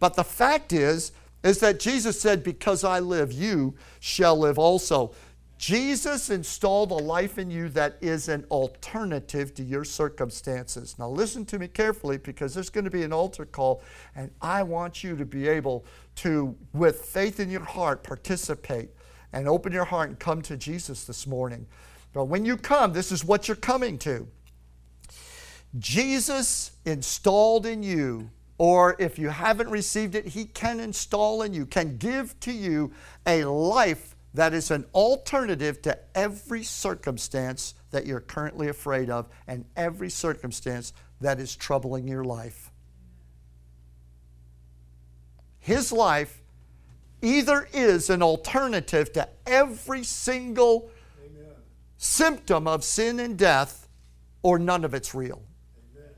But 0.00 0.14
the 0.14 0.24
fact 0.24 0.72
is, 0.72 1.12
is 1.42 1.60
that 1.60 1.78
Jesus 1.78 2.20
said, 2.20 2.42
Because 2.42 2.84
I 2.84 3.00
live, 3.00 3.32
you 3.32 3.74
shall 4.00 4.38
live 4.38 4.58
also. 4.58 5.12
Jesus 5.56 6.30
installed 6.30 6.90
a 6.90 6.94
life 6.94 7.38
in 7.38 7.50
you 7.50 7.68
that 7.70 7.96
is 8.00 8.28
an 8.28 8.44
alternative 8.50 9.54
to 9.54 9.62
your 9.62 9.84
circumstances. 9.84 10.96
Now, 10.98 11.08
listen 11.08 11.46
to 11.46 11.58
me 11.58 11.68
carefully 11.68 12.18
because 12.18 12.54
there's 12.54 12.70
going 12.70 12.84
to 12.84 12.90
be 12.90 13.04
an 13.04 13.12
altar 13.12 13.46
call, 13.46 13.82
and 14.16 14.30
I 14.42 14.62
want 14.64 15.04
you 15.04 15.16
to 15.16 15.24
be 15.24 15.46
able 15.48 15.84
to, 16.16 16.54
with 16.72 17.02
faith 17.02 17.40
in 17.40 17.50
your 17.50 17.64
heart, 17.64 18.02
participate 18.02 18.90
and 19.32 19.48
open 19.48 19.72
your 19.72 19.84
heart 19.84 20.08
and 20.10 20.18
come 20.18 20.42
to 20.42 20.56
Jesus 20.56 21.04
this 21.04 21.26
morning. 21.26 21.66
But 22.12 22.24
when 22.24 22.44
you 22.44 22.56
come, 22.56 22.92
this 22.92 23.10
is 23.12 23.24
what 23.24 23.48
you're 23.48 23.56
coming 23.56 23.98
to. 23.98 24.26
Jesus 25.78 26.72
installed 26.84 27.66
in 27.66 27.82
you, 27.82 28.30
or 28.58 28.96
if 28.98 29.18
you 29.18 29.28
haven't 29.28 29.68
received 29.68 30.14
it, 30.14 30.26
He 30.26 30.44
can 30.44 30.78
install 30.78 31.42
in 31.42 31.52
you, 31.52 31.66
can 31.66 31.96
give 31.96 32.38
to 32.40 32.52
you 32.52 32.92
a 33.26 33.44
life 33.44 34.13
that 34.34 34.52
is 34.52 34.72
an 34.72 34.84
alternative 34.92 35.80
to 35.82 35.96
every 36.14 36.64
circumstance 36.64 37.74
that 37.92 38.04
you're 38.04 38.20
currently 38.20 38.68
afraid 38.68 39.08
of 39.08 39.28
and 39.46 39.64
every 39.76 40.10
circumstance 40.10 40.92
that 41.20 41.38
is 41.38 41.54
troubling 41.54 42.08
your 42.08 42.24
life. 42.24 42.72
His 45.60 45.92
life 45.92 46.42
either 47.22 47.68
is 47.72 48.10
an 48.10 48.22
alternative 48.22 49.12
to 49.12 49.28
every 49.46 50.02
single 50.02 50.90
Amen. 51.24 51.52
symptom 51.96 52.66
of 52.66 52.84
sin 52.84 53.20
and 53.20 53.38
death, 53.38 53.88
or 54.42 54.58
none 54.58 54.84
of 54.84 54.92
it's 54.92 55.14
real. 55.14 55.42
Amen. 55.94 56.10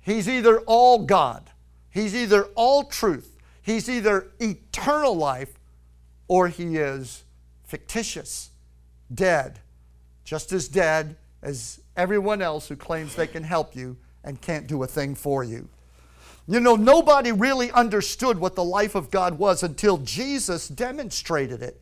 He's 0.00 0.28
either 0.28 0.60
all 0.60 1.04
God, 1.04 1.50
He's 1.90 2.14
either 2.14 2.44
all 2.54 2.84
truth, 2.84 3.36
He's 3.60 3.90
either 3.90 4.28
eternal 4.38 5.16
life, 5.16 5.58
or 6.28 6.48
He 6.48 6.76
is 6.76 7.24
fictitious, 7.68 8.50
dead, 9.14 9.60
just 10.24 10.52
as 10.52 10.68
dead 10.68 11.16
as 11.42 11.80
everyone 11.96 12.40
else 12.42 12.66
who 12.66 12.74
claims 12.74 13.14
they 13.14 13.26
can 13.26 13.44
help 13.44 13.76
you 13.76 13.96
and 14.24 14.40
can't 14.40 14.66
do 14.66 14.82
a 14.82 14.86
thing 14.86 15.14
for 15.14 15.44
you. 15.44 15.68
You 16.48 16.60
know, 16.60 16.76
nobody 16.76 17.30
really 17.30 17.70
understood 17.72 18.38
what 18.38 18.54
the 18.54 18.64
life 18.64 18.94
of 18.94 19.10
God 19.10 19.38
was 19.38 19.62
until 19.62 19.98
Jesus 19.98 20.66
demonstrated 20.66 21.62
it. 21.62 21.78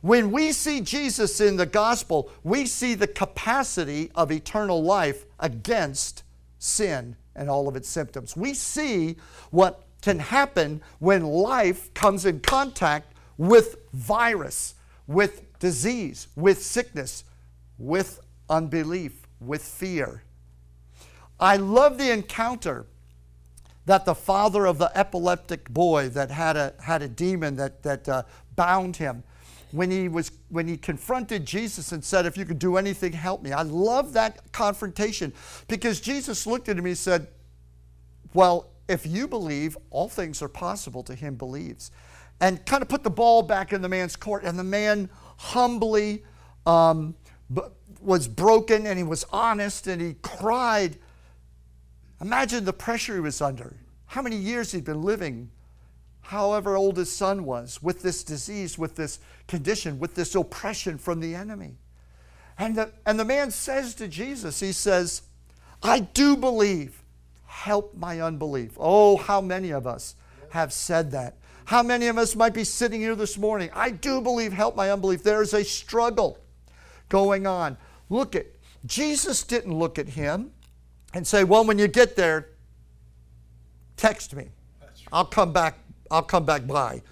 When 0.00 0.30
we 0.30 0.52
see 0.52 0.80
Jesus 0.80 1.42
in 1.42 1.56
the 1.58 1.66
gospel, 1.66 2.30
we 2.42 2.64
see 2.64 2.94
the 2.94 3.06
capacity 3.06 4.10
of 4.14 4.32
eternal 4.32 4.82
life 4.82 5.26
against 5.38 6.22
sin 6.58 7.16
and 7.36 7.50
all 7.50 7.68
of 7.68 7.76
its 7.76 7.88
symptoms. 7.88 8.34
We 8.34 8.54
see 8.54 9.16
what 9.50 9.82
can 10.00 10.18
happen 10.18 10.80
when 11.00 11.22
life 11.24 11.92
comes 11.92 12.24
in 12.24 12.40
contact 12.40 13.09
with 13.40 13.78
virus, 13.94 14.74
with 15.06 15.58
disease, 15.60 16.28
with 16.36 16.62
sickness, 16.62 17.24
with 17.78 18.20
unbelief, 18.50 19.26
with 19.40 19.62
fear. 19.62 20.22
I 21.40 21.56
love 21.56 21.96
the 21.96 22.12
encounter 22.12 22.84
that 23.86 24.04
the 24.04 24.14
father 24.14 24.66
of 24.66 24.76
the 24.76 24.92
epileptic 24.94 25.70
boy 25.70 26.10
that 26.10 26.30
had 26.30 26.58
a, 26.58 26.74
had 26.82 27.00
a 27.00 27.08
demon 27.08 27.56
that, 27.56 27.82
that 27.82 28.06
uh, 28.10 28.24
bound 28.56 28.96
him, 28.96 29.22
when 29.72 29.90
he, 29.90 30.08
was, 30.08 30.32
when 30.50 30.68
he 30.68 30.76
confronted 30.76 31.46
Jesus 31.46 31.92
and 31.92 32.04
said, 32.04 32.26
If 32.26 32.36
you 32.36 32.44
could 32.44 32.58
do 32.58 32.76
anything, 32.76 33.14
help 33.14 33.42
me. 33.42 33.52
I 33.52 33.62
love 33.62 34.12
that 34.12 34.52
confrontation 34.52 35.32
because 35.66 35.98
Jesus 35.98 36.46
looked 36.46 36.68
at 36.68 36.76
him 36.76 36.84
and 36.84 36.98
said, 36.98 37.26
Well, 38.34 38.66
if 38.86 39.06
you 39.06 39.26
believe, 39.26 39.78
all 39.88 40.10
things 40.10 40.42
are 40.42 40.48
possible 40.48 41.02
to 41.04 41.14
him 41.14 41.36
believes. 41.36 41.90
And 42.40 42.64
kind 42.66 42.82
of 42.82 42.88
put 42.88 43.04
the 43.04 43.10
ball 43.10 43.42
back 43.42 43.72
in 43.72 43.82
the 43.82 43.88
man's 43.88 44.16
court. 44.16 44.44
And 44.44 44.58
the 44.58 44.64
man 44.64 45.10
humbly 45.36 46.24
um, 46.66 47.14
was 48.00 48.26
broken 48.28 48.86
and 48.86 48.98
he 48.98 49.04
was 49.04 49.24
honest 49.32 49.86
and 49.86 50.00
he 50.00 50.14
cried 50.22 50.96
Imagine 52.20 52.64
the 52.64 52.72
pressure 52.72 53.14
he 53.14 53.20
was 53.20 53.40
under. 53.40 53.76
How 54.06 54.20
many 54.22 54.36
years 54.36 54.72
he'd 54.72 54.84
been 54.84 55.02
living, 55.02 55.50
however 56.20 56.76
old 56.76 56.96
his 56.98 57.10
son 57.10 57.44
was, 57.44 57.82
with 57.82 58.02
this 58.02 58.22
disease, 58.22 58.76
with 58.76 58.94
this 58.94 59.20
condition, 59.48 59.98
with 59.98 60.14
this 60.14 60.34
oppression 60.34 60.98
from 60.98 61.20
the 61.20 61.34
enemy. 61.34 61.76
And 62.58 62.76
the, 62.76 62.92
and 63.06 63.18
the 63.18 63.24
man 63.24 63.50
says 63.50 63.94
to 63.94 64.08
Jesus, 64.08 64.60
He 64.60 64.72
says, 64.72 65.22
I 65.82 66.00
do 66.00 66.36
believe. 66.36 67.02
Help 67.46 67.96
my 67.96 68.20
unbelief. 68.20 68.72
Oh, 68.78 69.16
how 69.16 69.40
many 69.40 69.70
of 69.70 69.86
us 69.86 70.14
have 70.50 70.72
said 70.72 71.10
that? 71.12 71.36
How 71.70 71.84
many 71.84 72.08
of 72.08 72.18
us 72.18 72.34
might 72.34 72.52
be 72.52 72.64
sitting 72.64 73.00
here 73.00 73.14
this 73.14 73.38
morning? 73.38 73.70
I 73.72 73.90
do 73.90 74.20
believe, 74.20 74.52
help 74.52 74.74
my 74.74 74.90
unbelief. 74.90 75.22
There 75.22 75.40
is 75.40 75.54
a 75.54 75.62
struggle 75.62 76.36
going 77.08 77.46
on. 77.46 77.76
Look 78.08 78.34
at, 78.34 78.46
Jesus 78.86 79.44
didn't 79.44 79.78
look 79.78 79.96
at 79.96 80.08
him 80.08 80.50
and 81.14 81.24
say, 81.24 81.44
well, 81.44 81.64
when 81.64 81.78
you 81.78 81.86
get 81.86 82.16
there, 82.16 82.48
text 83.96 84.34
me. 84.34 84.48
I'll 85.12 85.24
come 85.24 85.52
back, 85.52 85.78
I'll 86.10 86.24
come 86.24 86.44
back 86.44 86.66
by. 86.66 87.02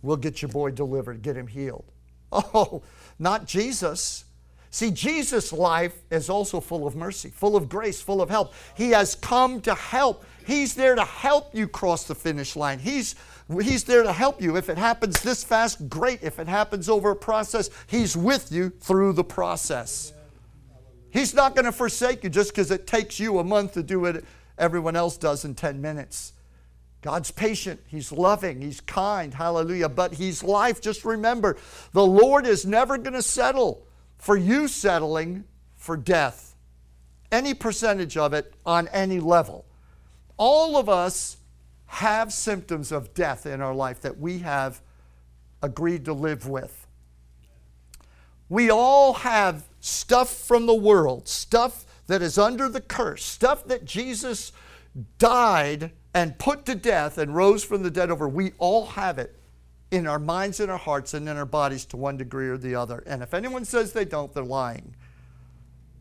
We'll 0.00 0.16
get 0.16 0.40
your 0.40 0.48
boy 0.48 0.70
delivered, 0.70 1.20
get 1.20 1.36
him 1.36 1.46
healed. 1.46 1.84
Oh, 2.32 2.82
not 3.18 3.44
Jesus. 3.46 4.24
See, 4.70 4.90
Jesus' 4.90 5.52
life 5.52 5.94
is 6.10 6.30
also 6.30 6.60
full 6.60 6.86
of 6.86 6.96
mercy, 6.96 7.28
full 7.28 7.54
of 7.54 7.68
grace, 7.68 8.00
full 8.00 8.22
of 8.22 8.30
help. 8.30 8.54
He 8.76 8.90
has 8.90 9.14
come 9.14 9.60
to 9.60 9.74
help. 9.74 10.24
He's 10.46 10.74
there 10.74 10.94
to 10.94 11.04
help 11.04 11.54
you 11.54 11.68
cross 11.68 12.04
the 12.04 12.14
finish 12.14 12.56
line. 12.56 12.78
He's, 12.78 13.14
he's 13.48 13.84
there 13.84 14.02
to 14.02 14.12
help 14.12 14.42
you. 14.42 14.56
If 14.56 14.68
it 14.68 14.78
happens 14.78 15.22
this 15.22 15.44
fast, 15.44 15.88
great. 15.88 16.22
If 16.22 16.38
it 16.38 16.48
happens 16.48 16.88
over 16.88 17.12
a 17.12 17.16
process, 17.16 17.70
He's 17.86 18.16
with 18.16 18.50
you 18.50 18.70
through 18.70 19.12
the 19.12 19.24
process. 19.24 20.12
He's 21.10 21.32
not 21.32 21.54
going 21.54 21.64
to 21.64 21.72
forsake 21.72 22.24
you 22.24 22.30
just 22.30 22.50
because 22.50 22.70
it 22.70 22.86
takes 22.86 23.20
you 23.20 23.38
a 23.38 23.44
month 23.44 23.72
to 23.74 23.82
do 23.82 24.00
what 24.00 24.24
everyone 24.58 24.96
else 24.96 25.16
does 25.16 25.44
in 25.44 25.54
10 25.54 25.80
minutes. 25.80 26.32
God's 27.02 27.30
patient, 27.30 27.80
He's 27.86 28.10
loving, 28.10 28.60
He's 28.60 28.80
kind, 28.80 29.32
hallelujah. 29.32 29.88
But 29.88 30.14
He's 30.14 30.42
life. 30.42 30.80
Just 30.80 31.04
remember, 31.04 31.56
the 31.92 32.04
Lord 32.04 32.46
is 32.46 32.66
never 32.66 32.98
going 32.98 33.14
to 33.14 33.22
settle 33.22 33.86
for 34.18 34.36
you 34.36 34.66
settling 34.66 35.44
for 35.76 35.96
death, 35.96 36.56
any 37.30 37.54
percentage 37.54 38.16
of 38.16 38.32
it 38.32 38.52
on 38.64 38.88
any 38.88 39.20
level. 39.20 39.64
All 40.36 40.76
of 40.76 40.88
us 40.88 41.36
have 41.86 42.32
symptoms 42.32 42.92
of 42.92 43.14
death 43.14 43.46
in 43.46 43.60
our 43.60 43.74
life 43.74 44.00
that 44.00 44.18
we 44.18 44.40
have 44.40 44.80
agreed 45.62 46.04
to 46.04 46.12
live 46.12 46.48
with. 46.48 46.86
We 48.48 48.70
all 48.70 49.14
have 49.14 49.64
stuff 49.80 50.30
from 50.30 50.66
the 50.66 50.74
world, 50.74 51.28
stuff 51.28 51.84
that 52.06 52.22
is 52.22 52.38
under 52.38 52.68
the 52.68 52.80
curse, 52.80 53.24
stuff 53.24 53.64
that 53.66 53.84
Jesus 53.84 54.52
died 55.18 55.90
and 56.14 56.38
put 56.38 56.64
to 56.66 56.74
death 56.74 57.18
and 57.18 57.34
rose 57.34 57.64
from 57.64 57.82
the 57.82 57.90
dead 57.90 58.10
over. 58.10 58.28
We 58.28 58.52
all 58.58 58.86
have 58.86 59.18
it 59.18 59.36
in 59.90 60.06
our 60.06 60.18
minds 60.18 60.60
in 60.60 60.70
our 60.70 60.78
hearts 60.78 61.14
and 61.14 61.28
in 61.28 61.36
our 61.36 61.46
bodies 61.46 61.84
to 61.86 61.96
one 61.96 62.16
degree 62.16 62.48
or 62.48 62.58
the 62.58 62.74
other. 62.74 63.02
And 63.06 63.22
if 63.22 63.34
anyone 63.34 63.64
says 63.64 63.92
they 63.92 64.04
don't, 64.04 64.32
they're 64.32 64.44
lying. 64.44 64.94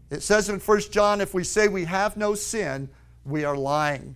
It 0.10 0.22
says 0.22 0.50
in 0.50 0.60
1 0.60 0.80
John, 0.92 1.22
if 1.22 1.34
we 1.34 1.44
say 1.44 1.68
we 1.68 1.86
have 1.86 2.18
no 2.18 2.36
sin, 2.36 2.90
we 3.26 3.44
are 3.44 3.58
lying. 3.58 4.16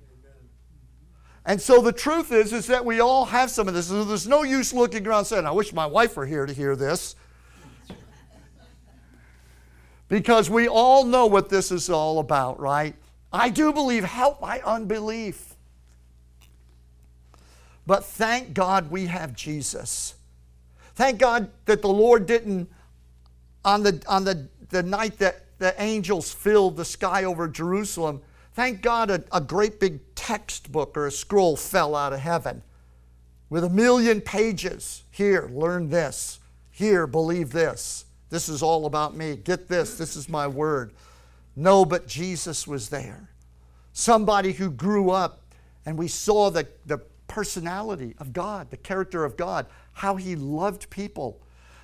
And 1.50 1.60
so 1.60 1.82
the 1.82 1.92
truth 1.92 2.32
is, 2.32 2.54
is 2.54 2.68
that 2.68 2.86
we 2.86 3.00
all 3.00 3.26
have 3.26 3.50
some 3.50 3.68
of 3.68 3.74
this. 3.74 3.88
So 3.88 4.04
there's 4.04 4.28
no 4.28 4.44
use 4.44 4.72
looking 4.72 5.08
around 5.08 5.26
saying, 5.26 5.48
I 5.48 5.52
wish 5.52 5.74
my 5.74 5.88
wife 5.88 6.16
were 6.16 6.28
here 6.28 6.46
to 6.46 6.54
hear 6.54 6.76
this 6.76 7.16
because 10.10 10.48
we 10.48 10.68
all 10.68 11.04
know 11.04 11.26
what 11.26 11.50
this 11.50 11.72
is 11.72 11.90
all 11.90 12.20
about, 12.20 12.60
right? 12.60 12.94
I 13.34 13.50
do 13.50 13.74
believe, 13.74 14.04
help 14.04 14.40
my 14.40 14.60
unbelief. 14.60 15.56
But 17.88 18.06
thank 18.06 18.54
God 18.54 18.92
we 18.92 19.08
have 19.08 19.34
Jesus. 19.34 20.14
Thank 20.94 21.18
God 21.18 21.50
that 21.66 21.82
the 21.82 21.90
Lord 21.90 22.28
didn't, 22.28 22.70
on 23.66 23.82
the, 23.82 24.04
on 24.08 24.24
the, 24.24 24.48
the 24.70 24.84
night 24.84 25.18
that 25.18 25.46
the 25.58 25.74
angels 25.82 26.32
filled 26.32 26.78
the 26.78 26.86
sky 26.86 27.24
over 27.24 27.48
Jerusalem, 27.48 28.22
thank 28.60 28.82
God 28.82 29.10
a, 29.10 29.24
a 29.32 29.40
great 29.40 29.80
big 29.80 30.02
textbook 30.16 30.98
or 30.98 31.08
a 31.08 31.12
scroll 31.12 31.56
fell 31.56 31.96
out 31.96 32.12
of 32.12 32.20
heaven 32.20 32.62
with 33.50 33.64
a 33.64 33.70
million 33.70 34.20
pages. 34.20 35.04
Here, 35.12 35.50
learn 35.50 35.90
this. 35.90 36.42
Here, 36.70 37.08
believe 37.08 37.54
this. 37.54 38.04
This 38.30 38.50
is 38.50 38.62
all 38.62 38.86
about 38.86 39.16
me. 39.16 39.38
Get 39.38 39.70
this, 39.70 39.98
this 39.98 40.18
is 40.18 40.28
my 40.28 40.46
word. 40.46 40.92
No, 41.56 41.86
but 41.86 42.06
Jesus 42.06 42.68
was 42.68 42.90
there. 42.90 43.30
Somebody 43.94 44.52
who 44.52 44.70
grew 44.70 45.10
up 45.10 45.42
and 45.86 45.98
we 45.98 46.10
saw 46.10 46.50
the, 46.50 46.68
the 46.86 46.98
personality 47.30 48.14
of 48.18 48.34
God, 48.34 48.72
the 48.72 48.78
character 48.78 49.24
of 49.24 49.38
God, 49.38 49.68
how 49.94 50.18
he 50.18 50.36
loved 50.36 50.90
people, 50.90 51.42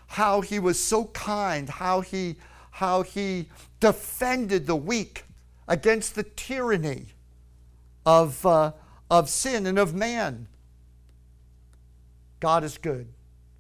how 0.08 0.42
he 0.42 0.60
was 0.60 0.78
so 0.78 1.06
kind, 1.06 1.70
how 1.70 2.02
he, 2.02 2.36
how 2.72 3.02
he 3.02 3.48
defended 3.80 4.68
the 4.68 4.76
weak 4.76 5.24
against 5.68 6.16
the 6.16 6.24
tyranny 6.24 7.08
of, 8.06 8.46
uh, 8.46 8.74
of 9.10 9.30
sin 9.30 9.66
and 9.66 9.80
of 9.80 9.94
man. 9.94 10.48
God 12.40 12.64
is 12.64 12.78
good. 12.78 13.08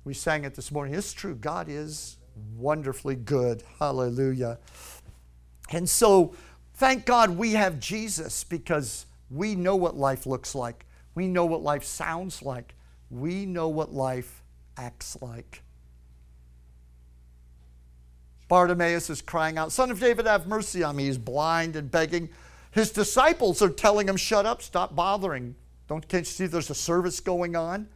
We 0.03 0.13
sang 0.13 0.43
it 0.43 0.55
this 0.55 0.71
morning. 0.71 0.93
It's 0.93 1.13
true. 1.13 1.35
God 1.35 1.67
is 1.69 2.17
wonderfully 2.55 3.15
good. 3.15 3.63
Hallelujah. 3.79 4.59
And 5.71 5.89
so, 5.89 6.35
thank 6.75 7.05
God 7.05 7.31
we 7.31 7.53
have 7.53 7.79
Jesus 7.79 8.43
because 8.43 9.07
we 9.31 9.55
know 9.55 9.75
what 9.75 9.95
life 9.95 10.25
looks 10.25 10.53
like. 10.53 10.85
We 11.15 11.27
know 11.27 11.45
what 11.45 11.63
life 11.63 11.83
sounds 11.83 12.43
like. 12.43 12.75
We 13.09 13.45
know 13.45 13.69
what 13.69 13.93
life 13.93 14.43
acts 14.77 15.17
like. 15.21 15.63
Bartimaeus 18.55 19.09
is 19.09 19.21
crying 19.21 19.57
out, 19.57 19.73
Son 19.73 19.91
of 19.91 19.99
David, 19.99 20.25
have 20.25 20.47
mercy 20.47 20.81
on 20.81 20.95
me. 20.95 21.07
He's 21.07 21.17
blind 21.17 21.75
and 21.75 21.91
begging. 21.91 22.29
His 22.71 22.89
disciples 22.89 23.61
are 23.61 23.67
telling 23.67 24.07
him, 24.07 24.15
Shut 24.15 24.45
up, 24.45 24.61
stop 24.61 24.95
bothering. 24.95 25.55
Don't, 25.89 26.07
can't 26.07 26.25
you 26.25 26.31
see 26.31 26.45
there's 26.45 26.69
a 26.69 26.73
service 26.73 27.19
going 27.19 27.57
on? 27.57 27.89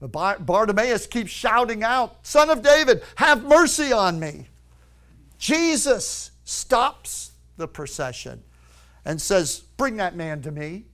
Bartimaeus 0.00 1.08
keeps 1.08 1.32
shouting 1.32 1.82
out, 1.82 2.24
Son 2.24 2.48
of 2.48 2.62
David, 2.62 3.02
have 3.16 3.42
mercy 3.42 3.92
on 3.92 4.20
me. 4.20 4.46
Jesus 5.36 6.30
stops 6.44 7.32
the 7.56 7.66
procession 7.66 8.44
and 9.04 9.20
says, 9.20 9.64
Bring 9.76 9.96
that 9.96 10.14
man 10.14 10.42
to 10.42 10.52
me. 10.52 10.84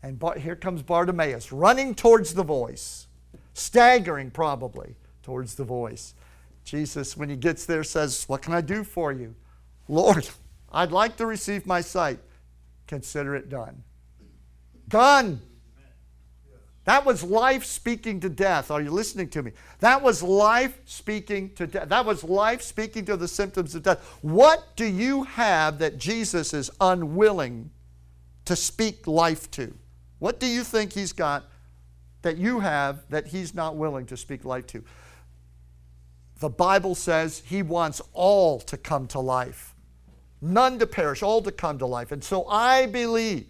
And 0.00 0.22
here 0.38 0.54
comes 0.54 0.82
Bartimaeus 0.82 1.50
running 1.50 1.96
towards 1.96 2.34
the 2.34 2.44
voice, 2.44 3.08
staggering 3.52 4.30
probably 4.30 4.94
towards 5.24 5.56
the 5.56 5.64
voice. 5.64 6.14
Jesus, 6.70 7.16
when 7.16 7.28
he 7.28 7.34
gets 7.34 7.66
there, 7.66 7.82
says, 7.82 8.24
What 8.28 8.42
can 8.42 8.54
I 8.54 8.60
do 8.60 8.84
for 8.84 9.10
you? 9.10 9.34
Lord, 9.88 10.28
I'd 10.70 10.92
like 10.92 11.16
to 11.16 11.26
receive 11.26 11.66
my 11.66 11.80
sight. 11.80 12.20
Consider 12.86 13.34
it 13.34 13.48
done. 13.48 13.82
Done. 14.86 15.40
That 16.84 17.04
was 17.04 17.24
life 17.24 17.64
speaking 17.64 18.20
to 18.20 18.28
death. 18.28 18.70
Are 18.70 18.80
you 18.80 18.92
listening 18.92 19.28
to 19.30 19.42
me? 19.42 19.50
That 19.80 20.00
was 20.00 20.22
life 20.22 20.78
speaking 20.84 21.52
to 21.54 21.66
death. 21.66 21.88
That 21.88 22.06
was 22.06 22.22
life 22.22 22.62
speaking 22.62 23.04
to 23.06 23.16
the 23.16 23.26
symptoms 23.26 23.74
of 23.74 23.82
death. 23.82 24.18
What 24.22 24.76
do 24.76 24.84
you 24.84 25.24
have 25.24 25.80
that 25.80 25.98
Jesus 25.98 26.54
is 26.54 26.70
unwilling 26.80 27.70
to 28.44 28.54
speak 28.54 29.08
life 29.08 29.50
to? 29.52 29.74
What 30.20 30.38
do 30.38 30.46
you 30.46 30.62
think 30.62 30.92
he's 30.92 31.12
got 31.12 31.46
that 32.22 32.36
you 32.36 32.60
have 32.60 33.08
that 33.10 33.26
he's 33.26 33.56
not 33.56 33.74
willing 33.74 34.06
to 34.06 34.16
speak 34.16 34.44
life 34.44 34.68
to? 34.68 34.84
The 36.40 36.48
Bible 36.48 36.94
says 36.94 37.42
he 37.44 37.62
wants 37.62 38.00
all 38.12 38.60
to 38.60 38.76
come 38.76 39.06
to 39.08 39.20
life, 39.20 39.74
none 40.40 40.78
to 40.78 40.86
perish, 40.86 41.22
all 41.22 41.42
to 41.42 41.52
come 41.52 41.78
to 41.78 41.86
life. 41.86 42.12
And 42.12 42.24
so 42.24 42.46
I 42.48 42.86
believe 42.86 43.46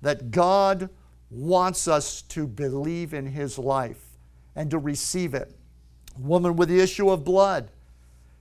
that 0.00 0.30
God 0.30 0.88
wants 1.30 1.88
us 1.88 2.22
to 2.22 2.46
believe 2.46 3.14
in 3.14 3.26
his 3.26 3.58
life 3.58 4.04
and 4.54 4.70
to 4.70 4.78
receive 4.78 5.34
it. 5.34 5.52
Woman 6.18 6.56
with 6.56 6.68
the 6.68 6.80
issue 6.80 7.10
of 7.10 7.24
blood. 7.24 7.70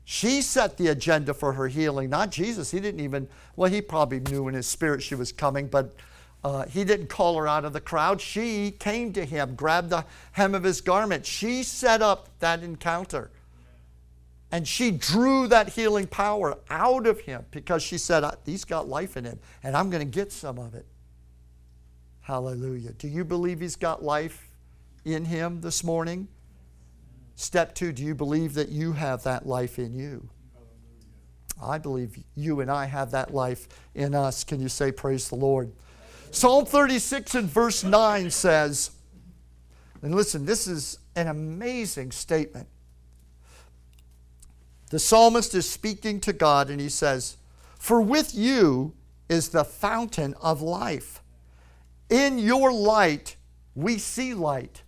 She 0.06 0.41
set 0.41 0.78
the 0.78 0.88
agenda 0.88 1.34
for 1.34 1.54
her 1.54 1.67
healing, 1.67 2.10
not 2.10 2.32
Jesus. 2.32 2.71
He 2.71 2.80
didn't 2.80 3.02
even, 3.02 3.28
well, 3.56 3.69
he 3.69 3.82
probably 3.82 4.19
knew 4.19 4.47
in 4.47 4.56
his 4.56 4.65
spirit 4.65 5.04
she 5.04 5.13
was 5.13 5.32
coming, 5.32 5.67
but 5.67 5.93
uh, 6.43 6.65
he 6.65 6.84
didn't 6.84 7.08
call 7.08 7.38
her 7.38 7.47
out 7.47 7.65
of 7.65 7.73
the 7.73 7.82
crowd. 7.82 8.21
She 8.21 8.71
came 8.71 9.13
to 9.13 9.25
him, 9.25 9.56
grabbed 9.56 9.91
the 9.91 10.06
hem 10.32 10.56
of 10.56 10.63
his 10.63 10.82
garment. 10.82 11.25
She 11.25 11.63
set 11.63 12.02
up 12.02 12.30
that 12.39 12.63
encounter. 12.63 13.30
And 14.51 14.67
she 14.67 14.91
drew 14.91 15.47
that 15.47 15.69
healing 15.69 16.07
power 16.07 16.57
out 16.69 17.05
of 17.05 17.21
him 17.21 17.45
because 17.51 17.83
she 17.83 17.97
said, 17.97 18.23
He's 18.45 18.65
got 18.65 18.88
life 18.88 19.15
in 19.15 19.25
him, 19.25 19.39
and 19.63 19.77
I'm 19.77 19.89
going 19.89 20.01
to 20.01 20.12
get 20.12 20.31
some 20.31 20.57
of 20.57 20.73
it. 20.73 20.85
Hallelujah. 22.21 22.91
Do 22.91 23.07
you 23.07 23.25
believe 23.25 23.59
He's 23.59 23.75
got 23.75 24.03
life 24.03 24.49
in 25.03 25.25
Him 25.25 25.62
this 25.62 25.83
morning? 25.83 26.27
Step 27.35 27.73
two, 27.73 27.91
do 27.91 28.03
you 28.03 28.13
believe 28.13 28.53
that 28.53 28.69
you 28.69 28.93
have 28.93 29.23
that 29.23 29.47
life 29.47 29.79
in 29.79 29.95
you? 29.95 30.29
I 31.59 31.79
believe 31.79 32.19
you 32.35 32.59
and 32.59 32.69
I 32.69 32.85
have 32.85 33.09
that 33.12 33.33
life 33.33 33.67
in 33.95 34.13
us. 34.13 34.43
Can 34.43 34.59
you 34.59 34.69
say, 34.69 34.91
Praise 34.91 35.27
the 35.27 35.35
Lord? 35.35 35.71
Psalm 36.29 36.65
36 36.65 37.33
and 37.33 37.49
verse 37.49 37.83
9 37.83 38.29
says, 38.29 38.91
and 40.01 40.15
listen, 40.15 40.45
this 40.45 40.67
is 40.67 40.99
an 41.15 41.27
amazing 41.27 42.12
statement. 42.12 42.67
The 44.89 44.99
psalmist 44.99 45.54
is 45.54 45.69
speaking 45.69 46.19
to 46.21 46.34
God 46.34 46.69
and 46.69 46.82
he 46.82 46.89
says, 46.89 47.38
For 47.78 48.02
with 48.02 48.34
you 48.34 48.93
is 49.30 49.49
the 49.49 49.63
fountain 49.63 50.34
of 50.41 50.62
life. 50.62 51.21
In 52.10 52.39
your 52.39 52.73
light, 52.73 53.36
we 53.75 53.99
see 53.99 54.34
light. 54.34 54.82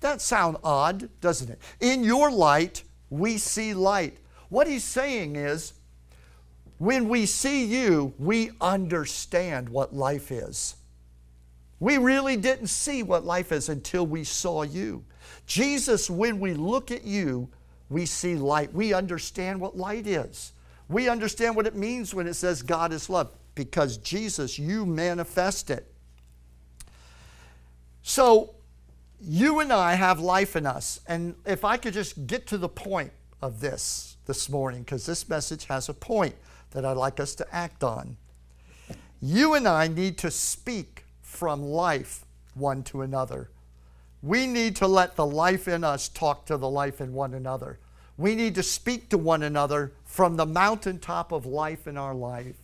That 0.00 0.20
sound 0.20 0.56
odd, 0.64 1.08
doesn't 1.20 1.50
it? 1.50 1.60
In 1.80 2.02
your 2.04 2.30
light, 2.30 2.82
we 3.10 3.38
see 3.38 3.74
light. 3.74 4.18
What 4.48 4.66
he's 4.66 4.84
saying 4.84 5.36
is, 5.36 5.74
when 6.78 7.08
we 7.08 7.26
see 7.26 7.64
you, 7.64 8.12
we 8.18 8.50
understand 8.60 9.68
what 9.68 9.94
life 9.94 10.32
is. 10.32 10.76
We 11.80 11.98
really 11.98 12.36
didn't 12.36 12.68
see 12.68 13.02
what 13.02 13.24
life 13.24 13.52
is 13.52 13.68
until 13.68 14.06
we 14.06 14.24
saw 14.24 14.62
you. 14.62 15.04
Jesus, 15.46 16.08
when 16.08 16.40
we 16.40 16.54
look 16.54 16.90
at 16.90 17.04
you, 17.04 17.48
we 17.94 18.06
see 18.06 18.34
light. 18.34 18.74
We 18.74 18.92
understand 18.92 19.60
what 19.60 19.76
light 19.76 20.08
is. 20.08 20.52
We 20.88 21.08
understand 21.08 21.54
what 21.54 21.64
it 21.64 21.76
means 21.76 22.12
when 22.12 22.26
it 22.26 22.34
says 22.34 22.60
God 22.60 22.92
is 22.92 23.08
love 23.08 23.30
because 23.54 23.98
Jesus, 23.98 24.58
you 24.58 24.84
manifest 24.84 25.70
it. 25.70 25.86
So, 28.02 28.56
you 29.20 29.60
and 29.60 29.72
I 29.72 29.94
have 29.94 30.18
life 30.18 30.56
in 30.56 30.66
us. 30.66 30.98
And 31.06 31.36
if 31.46 31.64
I 31.64 31.76
could 31.76 31.94
just 31.94 32.26
get 32.26 32.48
to 32.48 32.58
the 32.58 32.68
point 32.68 33.12
of 33.40 33.60
this 33.60 34.16
this 34.26 34.48
morning, 34.48 34.82
because 34.82 35.06
this 35.06 35.28
message 35.28 35.66
has 35.66 35.88
a 35.88 35.94
point 35.94 36.34
that 36.72 36.84
I'd 36.84 36.96
like 36.96 37.20
us 37.20 37.36
to 37.36 37.54
act 37.54 37.84
on. 37.84 38.16
You 39.22 39.54
and 39.54 39.68
I 39.68 39.86
need 39.86 40.18
to 40.18 40.32
speak 40.32 41.04
from 41.22 41.62
life 41.62 42.26
one 42.54 42.82
to 42.84 43.02
another. 43.02 43.50
We 44.20 44.48
need 44.48 44.74
to 44.76 44.88
let 44.88 45.14
the 45.14 45.26
life 45.26 45.68
in 45.68 45.84
us 45.84 46.08
talk 46.08 46.44
to 46.46 46.56
the 46.56 46.68
life 46.68 47.00
in 47.00 47.12
one 47.12 47.34
another. 47.34 47.78
We 48.16 48.34
need 48.34 48.54
to 48.54 48.62
speak 48.62 49.08
to 49.10 49.18
one 49.18 49.42
another 49.42 49.92
from 50.04 50.36
the 50.36 50.46
mountaintop 50.46 51.32
of 51.32 51.46
life 51.46 51.86
in 51.86 51.96
our 51.96 52.14
life. 52.14 52.56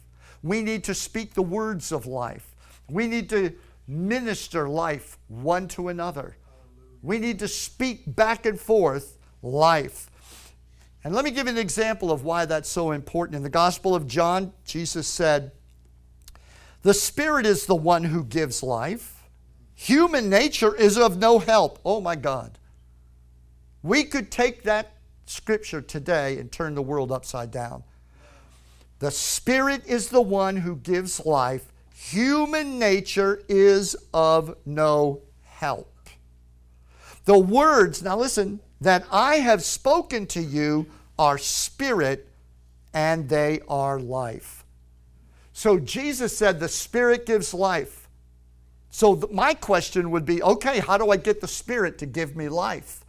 We 0.43 0.63
need 0.63 0.85
to 0.85 0.95
speak 0.95 1.35
the 1.35 1.43
words 1.43 1.93
of 1.93 2.07
life. 2.07 2.55
We 2.89 3.07
need 3.07 3.29
to 3.31 3.53
minister 3.87 4.69
life 4.69 5.19
one 5.29 5.69
to 5.69 5.89
another. 5.89 6.37
We 7.03 7.19
need 7.19 7.39
to 7.41 7.49
speak 7.49 8.03
back 8.07 8.47
and 8.47 8.61
forth 8.61 9.19
life. 9.43 10.11
And 11.03 11.15
let 11.15 11.25
me 11.25 11.31
give 11.31 11.47
an 11.47 11.59
example 11.59 12.13
of 12.13 12.25
why 12.25 12.45
that's 12.45 12.69
so 12.69 12.93
important. 12.93 13.37
In 13.37 13.43
the 13.43 13.49
Gospel 13.49 13.95
of 13.95 14.07
John, 14.07 14.53
Jesus 14.65 15.09
said, 15.09 15.53
The 16.83 16.95
Spirit 16.95 17.47
is 17.47 17.67
the 17.67 17.75
one 17.75 18.05
who 18.05 18.23
gives 18.23 18.63
life. 18.63 19.25
Human 19.75 20.29
nature 20.29 20.75
is 20.75 20.99
of 20.99 21.17
no 21.17 21.39
help. 21.39 21.79
Oh 21.85 22.03
my 22.03 22.17
God. 22.17 22.59
We 23.83 24.05
could 24.05 24.31
take 24.31 24.63
that 24.65 24.93
scripture 25.31 25.81
today 25.81 26.39
and 26.39 26.51
turn 26.51 26.75
the 26.75 26.83
world 26.83 27.13
upside 27.13 27.51
down. 27.51 27.85
The 28.99 29.11
Spirit 29.11 29.87
is 29.87 30.09
the 30.09 30.21
one 30.21 30.57
who 30.57 30.77
gives 30.77 31.25
life. 31.25 31.73
Human 31.95 32.79
nature 32.79 33.43
is 33.49 33.97
of 34.13 34.57
no 34.67 35.21
help. 35.43 36.09
The 37.25 37.39
words, 37.39 38.03
now 38.03 38.19
listen, 38.19 38.61
that 38.81 39.05
I 39.11 39.37
have 39.37 39.63
spoken 39.63 40.27
to 40.29 40.41
you 40.41 40.87
are 41.19 41.39
spirit 41.39 42.29
and 42.93 43.29
they 43.29 43.61
are 43.69 44.01
life. 44.01 44.65
So 45.53 45.79
Jesus 45.79 46.37
said 46.37 46.59
the 46.59 46.69
Spirit 46.69 47.27
gives 47.27 47.53
life. 47.53 48.09
So 48.91 49.15
th- 49.15 49.33
my 49.33 49.55
question 49.55 50.11
would 50.11 50.25
be 50.25 50.43
okay, 50.43 50.81
how 50.81 50.99
do 50.99 51.11
I 51.11 51.17
get 51.17 51.41
the 51.41 51.49
Spirit 51.49 51.99
to 51.99 52.07
give 52.07 52.35
me 52.35 52.49
life? 52.49 53.05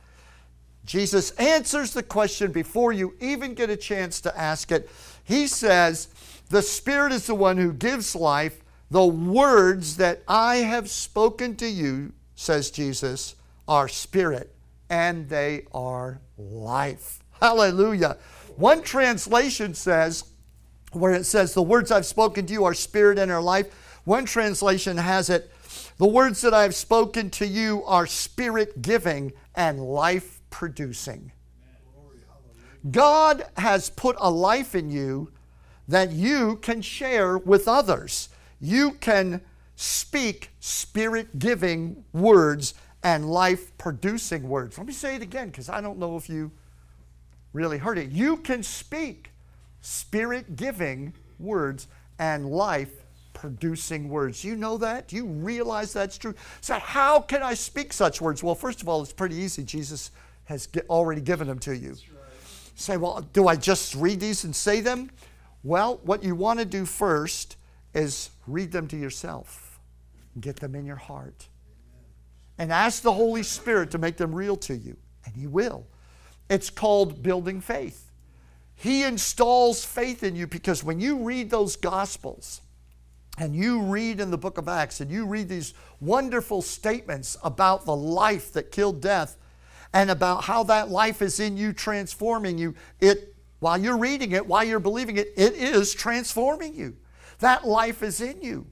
Jesus 0.92 1.32
answers 1.32 1.94
the 1.94 2.04
question 2.04 2.52
before 2.52 2.92
you 2.92 3.16
even 3.22 3.54
get 3.54 3.70
a 3.70 3.78
chance 3.78 4.20
to 4.20 4.38
ask 4.38 4.74
it. 4.74 4.90
He 5.24 5.48
says, 5.48 6.10
The 6.50 6.62
Spirit 6.62 7.14
is 7.14 7.28
the 7.28 7.34
one 7.34 7.56
who 7.56 7.72
gives 7.72 8.14
life. 8.14 8.60
The 8.90 9.06
words 9.06 9.96
that 9.96 10.22
I 10.28 10.58
have 10.58 10.90
spoken 10.90 11.56
to 11.56 11.66
you, 11.66 12.12
says 12.36 12.72
Jesus, 12.72 13.36
are 13.70 13.88
spirit 13.88 14.54
and 14.90 15.30
they 15.30 15.66
are 15.74 16.20
life. 16.38 17.20
Hallelujah. 17.40 18.18
One 18.58 18.82
translation 18.82 19.74
says, 19.74 20.26
where 20.92 21.14
it 21.14 21.24
says, 21.24 21.54
The 21.54 21.62
words 21.62 21.90
I've 21.90 22.06
spoken 22.06 22.46
to 22.48 22.54
you 22.54 22.66
are 22.66 22.74
spirit 22.74 23.18
and 23.18 23.32
are 23.32 23.42
life. 23.42 24.02
One 24.04 24.26
translation 24.26 24.98
has 24.98 25.30
it, 25.30 25.50
The 26.00 26.06
words 26.06 26.42
that 26.42 26.54
I've 26.54 26.76
spoken 26.76 27.30
to 27.30 27.48
you 27.48 27.82
are 27.86 28.06
spirit 28.06 28.82
giving 28.82 29.32
and 29.56 29.80
life 29.80 30.41
producing. 30.52 31.32
God 32.90 33.44
has 33.58 33.90
put 33.90 34.16
a 34.20 34.30
life 34.30 34.76
in 34.76 34.90
you 34.90 35.32
that 35.88 36.12
you 36.12 36.58
can 36.58 36.82
share 36.82 37.38
with 37.38 37.68
others. 37.68 38.30
You 38.60 38.92
can 38.94 39.42
speak 39.76 40.52
spirit 40.60 41.40
giving 41.40 42.04
words 42.14 42.74
and 43.04 43.30
life 43.30 43.76
producing 43.78 44.48
words. 44.48 44.78
Let 44.78 44.88
me 44.88 44.94
say 44.94 45.16
it 45.16 45.22
again 45.22 45.50
because 45.50 45.70
I 45.70 45.82
don't 45.82 45.98
know 45.98 46.18
if 46.18 46.30
you 46.30 46.52
really 47.54 47.78
heard 47.78 47.98
it. 47.98 48.12
You 48.12 48.38
can 48.38 48.64
speak 48.64 49.32
spirit 49.82 50.56
giving 50.56 51.14
words 51.40 51.88
and 52.20 52.50
life 52.50 52.94
producing 53.34 54.10
words. 54.10 54.44
You 54.44 54.56
know 54.56 54.78
that? 54.78 55.08
Do 55.08 55.16
you 55.16 55.26
realize 55.26 55.94
that's 55.94 56.18
true? 56.18 56.36
So, 56.62 56.76
how 56.76 57.20
can 57.20 57.42
I 57.42 57.56
speak 57.56 57.92
such 57.92 58.22
words? 58.22 58.44
Well, 58.44 58.56
first 58.56 58.82
of 58.82 58.90
all, 58.90 59.02
it's 59.02 59.14
pretty 59.14 59.36
easy. 59.36 59.64
Jesus 59.64 60.12
has 60.46 60.68
already 60.90 61.22
given 61.22 61.48
them 61.48 61.60
to 61.60 61.76
you. 61.76 61.96
Say, 62.76 62.98
well, 62.98 63.22
do 63.34 63.48
I 63.48 63.56
just 63.56 63.96
read 63.96 64.20
these 64.20 64.44
and 64.44 64.56
say 64.56 64.82
them? 64.82 65.12
Well, 65.64 66.00
what 66.04 66.24
you 66.24 66.36
want 66.36 66.60
to 66.60 66.66
do 66.66 66.86
first 66.86 67.58
is 67.94 68.32
read 68.48 68.72
them 68.72 68.88
to 68.88 68.98
yourself, 68.98 69.80
get 70.40 70.56
them 70.58 70.76
in 70.76 70.86
your 70.86 70.96
heart, 70.96 71.48
and 72.58 72.72
ask 72.72 73.04
the 73.04 73.14
Holy 73.14 73.44
Spirit 73.44 73.92
to 73.92 73.98
make 73.98 74.18
them 74.18 74.34
real 74.34 74.56
to 74.58 74.76
you, 74.76 74.98
and 75.26 75.36
He 75.36 75.48
will. 75.48 75.86
It's 76.50 76.70
called 76.70 77.22
building 77.22 77.62
faith. 77.62 78.12
He 78.74 79.04
installs 79.04 79.86
faith 79.86 80.24
in 80.24 80.36
you 80.36 80.48
because 80.48 80.84
when 80.84 81.00
you 81.00 81.18
read 81.18 81.52
those 81.52 81.76
Gospels 81.76 82.62
and 83.38 83.56
you 83.56 83.82
read 83.84 84.20
in 84.20 84.32
the 84.32 84.38
book 84.38 84.58
of 84.58 84.68
Acts 84.68 85.02
and 85.02 85.12
you 85.12 85.26
read 85.26 85.48
these 85.48 85.76
wonderful 86.00 86.62
statements 86.64 87.38
about 87.44 87.86
the 87.86 87.96
life 87.96 88.52
that 88.54 88.72
killed 88.72 89.00
death 89.00 89.38
and 89.94 90.10
about 90.10 90.46
how 90.46 90.64
that 90.64 90.90
life 90.90 91.22
is 91.22 91.40
in 91.40 91.58
you 91.58 91.74
transforming 91.74 92.58
you, 92.58 92.76
it 93.00 93.36
while 93.60 93.78
you're 93.78 93.98
reading 93.98 94.32
it, 94.32 94.46
while 94.48 94.64
you're 94.64 94.80
believing 94.80 95.18
it, 95.18 95.34
it 95.38 95.54
is 95.54 95.94
transforming 95.94 96.74
you. 96.74 96.96
That 97.40 97.68
life 97.68 98.02
is 98.02 98.20
in 98.20 98.42
you. 98.42 98.66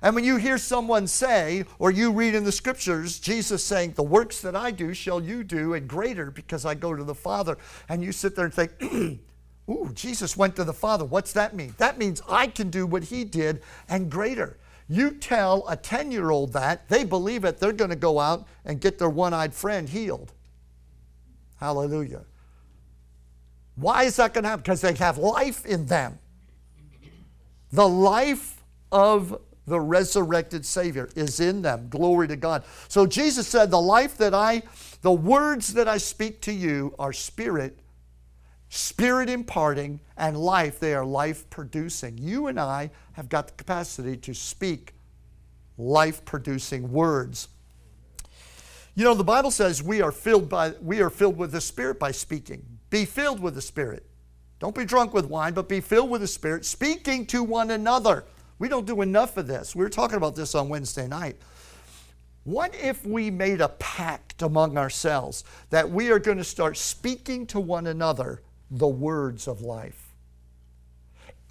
And 0.00 0.14
when 0.14 0.22
you 0.22 0.36
hear 0.36 0.58
someone 0.58 1.08
say, 1.08 1.64
or 1.80 1.90
you 1.90 2.12
read 2.12 2.36
in 2.36 2.44
the 2.44 2.52
scriptures, 2.52 3.18
Jesus 3.18 3.64
saying, 3.64 3.94
The 3.94 4.04
works 4.04 4.40
that 4.42 4.54
I 4.54 4.70
do 4.70 4.94
shall 4.94 5.20
you 5.20 5.42
do, 5.42 5.74
and 5.74 5.88
greater 5.88 6.30
because 6.30 6.64
I 6.64 6.74
go 6.74 6.94
to 6.94 7.02
the 7.02 7.16
Father, 7.16 7.58
and 7.88 8.02
you 8.02 8.12
sit 8.12 8.36
there 8.36 8.44
and 8.44 8.54
think, 8.54 8.72
Ooh, 9.68 9.90
Jesus 9.92 10.36
went 10.36 10.54
to 10.56 10.64
the 10.64 10.72
Father. 10.72 11.04
What's 11.04 11.32
that 11.32 11.54
mean? 11.54 11.74
That 11.78 11.98
means 11.98 12.22
I 12.28 12.46
can 12.46 12.70
do 12.70 12.86
what 12.86 13.04
he 13.04 13.24
did 13.24 13.60
and 13.88 14.10
greater. 14.10 14.56
You 14.88 15.10
tell 15.10 15.66
a 15.68 15.76
10 15.76 16.12
year 16.12 16.30
old 16.30 16.52
that, 16.52 16.88
they 16.88 17.04
believe 17.04 17.44
it, 17.44 17.58
they're 17.58 17.72
going 17.72 17.90
to 17.90 17.96
go 17.96 18.18
out 18.20 18.46
and 18.64 18.80
get 18.80 18.98
their 18.98 19.10
one 19.10 19.34
eyed 19.34 19.52
friend 19.52 19.88
healed. 19.88 20.32
Hallelujah. 21.58 22.24
Why 23.74 24.04
is 24.04 24.16
that 24.16 24.34
going 24.34 24.44
to 24.44 24.50
happen? 24.50 24.62
Because 24.62 24.80
they 24.80 24.94
have 24.94 25.18
life 25.18 25.64
in 25.64 25.86
them. 25.86 26.18
The 27.70 27.88
life 27.88 28.62
of 28.90 29.40
the 29.66 29.78
resurrected 29.78 30.64
Savior 30.64 31.08
is 31.14 31.40
in 31.40 31.62
them. 31.62 31.88
Glory 31.88 32.26
to 32.28 32.36
God. 32.36 32.64
So 32.88 33.06
Jesus 33.06 33.46
said, 33.46 33.70
The 33.70 33.80
life 33.80 34.16
that 34.18 34.34
I, 34.34 34.62
the 35.02 35.12
words 35.12 35.74
that 35.74 35.86
I 35.86 35.98
speak 35.98 36.40
to 36.42 36.52
you 36.52 36.94
are 36.98 37.12
spirit, 37.12 37.78
spirit 38.68 39.28
imparting, 39.28 40.00
and 40.16 40.36
life. 40.36 40.80
They 40.80 40.94
are 40.94 41.04
life 41.04 41.48
producing. 41.50 42.18
You 42.18 42.46
and 42.46 42.58
I 42.58 42.90
have 43.12 43.28
got 43.28 43.48
the 43.48 43.52
capacity 43.52 44.16
to 44.16 44.34
speak 44.34 44.94
life 45.76 46.24
producing 46.24 46.90
words. 46.90 47.48
You 48.98 49.04
know, 49.04 49.14
the 49.14 49.22
Bible 49.22 49.52
says 49.52 49.80
we 49.80 50.02
are 50.02 50.10
filled 50.10 50.48
by 50.48 50.70
we 50.82 51.00
are 51.00 51.08
filled 51.08 51.36
with 51.36 51.52
the 51.52 51.60
Spirit 51.60 52.00
by 52.00 52.10
speaking. 52.10 52.66
Be 52.90 53.04
filled 53.04 53.38
with 53.38 53.54
the 53.54 53.62
Spirit. 53.62 54.04
Don't 54.58 54.74
be 54.74 54.84
drunk 54.84 55.14
with 55.14 55.26
wine, 55.26 55.54
but 55.54 55.68
be 55.68 55.80
filled 55.80 56.10
with 56.10 56.20
the 56.20 56.26
Spirit, 56.26 56.64
speaking 56.64 57.24
to 57.26 57.44
one 57.44 57.70
another. 57.70 58.24
We 58.58 58.68
don't 58.68 58.86
do 58.86 59.00
enough 59.02 59.36
of 59.36 59.46
this. 59.46 59.76
We 59.76 59.84
were 59.84 59.88
talking 59.88 60.16
about 60.16 60.34
this 60.34 60.56
on 60.56 60.68
Wednesday 60.68 61.06
night. 61.06 61.36
What 62.42 62.74
if 62.74 63.06
we 63.06 63.30
made 63.30 63.60
a 63.60 63.68
pact 63.68 64.42
among 64.42 64.76
ourselves 64.76 65.44
that 65.70 65.88
we 65.88 66.10
are 66.10 66.18
going 66.18 66.38
to 66.38 66.42
start 66.42 66.76
speaking 66.76 67.46
to 67.46 67.60
one 67.60 67.86
another 67.86 68.42
the 68.68 68.88
words 68.88 69.46
of 69.46 69.60
life? 69.60 70.12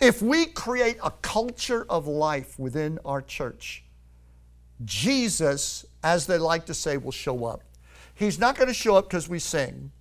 If 0.02 0.22
we 0.22 0.48
create 0.48 0.98
a 1.02 1.12
culture 1.22 1.86
of 1.89 2.08
life 2.08 2.60
within 2.60 3.00
our 3.06 3.22
church, 3.22 3.86
Jesus, 4.84 5.86
as 6.08 6.26
they 6.26 6.38
like 6.38 6.66
to 6.66 6.74
say, 6.74 6.95
will 6.95 7.12
show 7.12 7.43
up. 7.43 7.64
He's 8.16 8.39
not 8.39 8.55
going 8.55 8.70
to 8.70 8.74
show 8.74 8.95
up 8.95 9.10
because 9.10 9.28
we 9.28 9.39
sing 9.39 9.91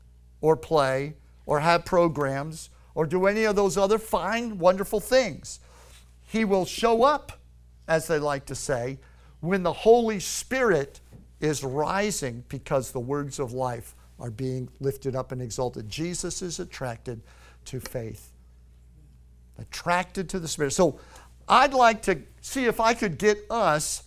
or 0.40 0.56
play 0.56 1.14
or 1.46 1.58
have 1.58 1.84
programs 1.84 2.70
or 2.94 3.06
do 3.06 3.26
any 3.26 3.42
of 3.42 3.56
those 3.56 3.76
other 3.76 3.98
fine, 3.98 4.56
wonderful 4.56 5.00
things. 5.00 5.58
He 6.28 6.44
will 6.44 6.64
show 6.64 7.02
up, 7.02 7.32
as 7.88 8.06
they 8.06 8.20
like 8.20 8.46
to 8.46 8.54
say, 8.54 8.98
when 9.40 9.64
the 9.64 9.72
Holy 9.72 10.20
Spirit 10.20 11.00
is 11.40 11.64
rising 11.64 12.44
because 12.48 12.92
the 12.92 13.00
words 13.00 13.40
of 13.40 13.52
life 13.52 13.96
are 14.20 14.30
being 14.30 14.68
lifted 14.78 15.16
up 15.16 15.32
and 15.32 15.42
exalted. 15.42 15.88
Jesus 15.88 16.40
is 16.40 16.60
attracted 16.60 17.20
to 17.64 17.80
faith, 17.80 18.30
attracted 19.58 20.28
to 20.30 20.38
the 20.38 20.46
Spirit. 20.46 20.72
So 20.72 21.00
I'd 21.48 21.74
like 21.74 22.00
to 22.02 22.22
see 22.40 22.66
if 22.66 22.78
I 22.78 22.94
could 22.94 23.18
get 23.18 23.38
us 23.50 24.04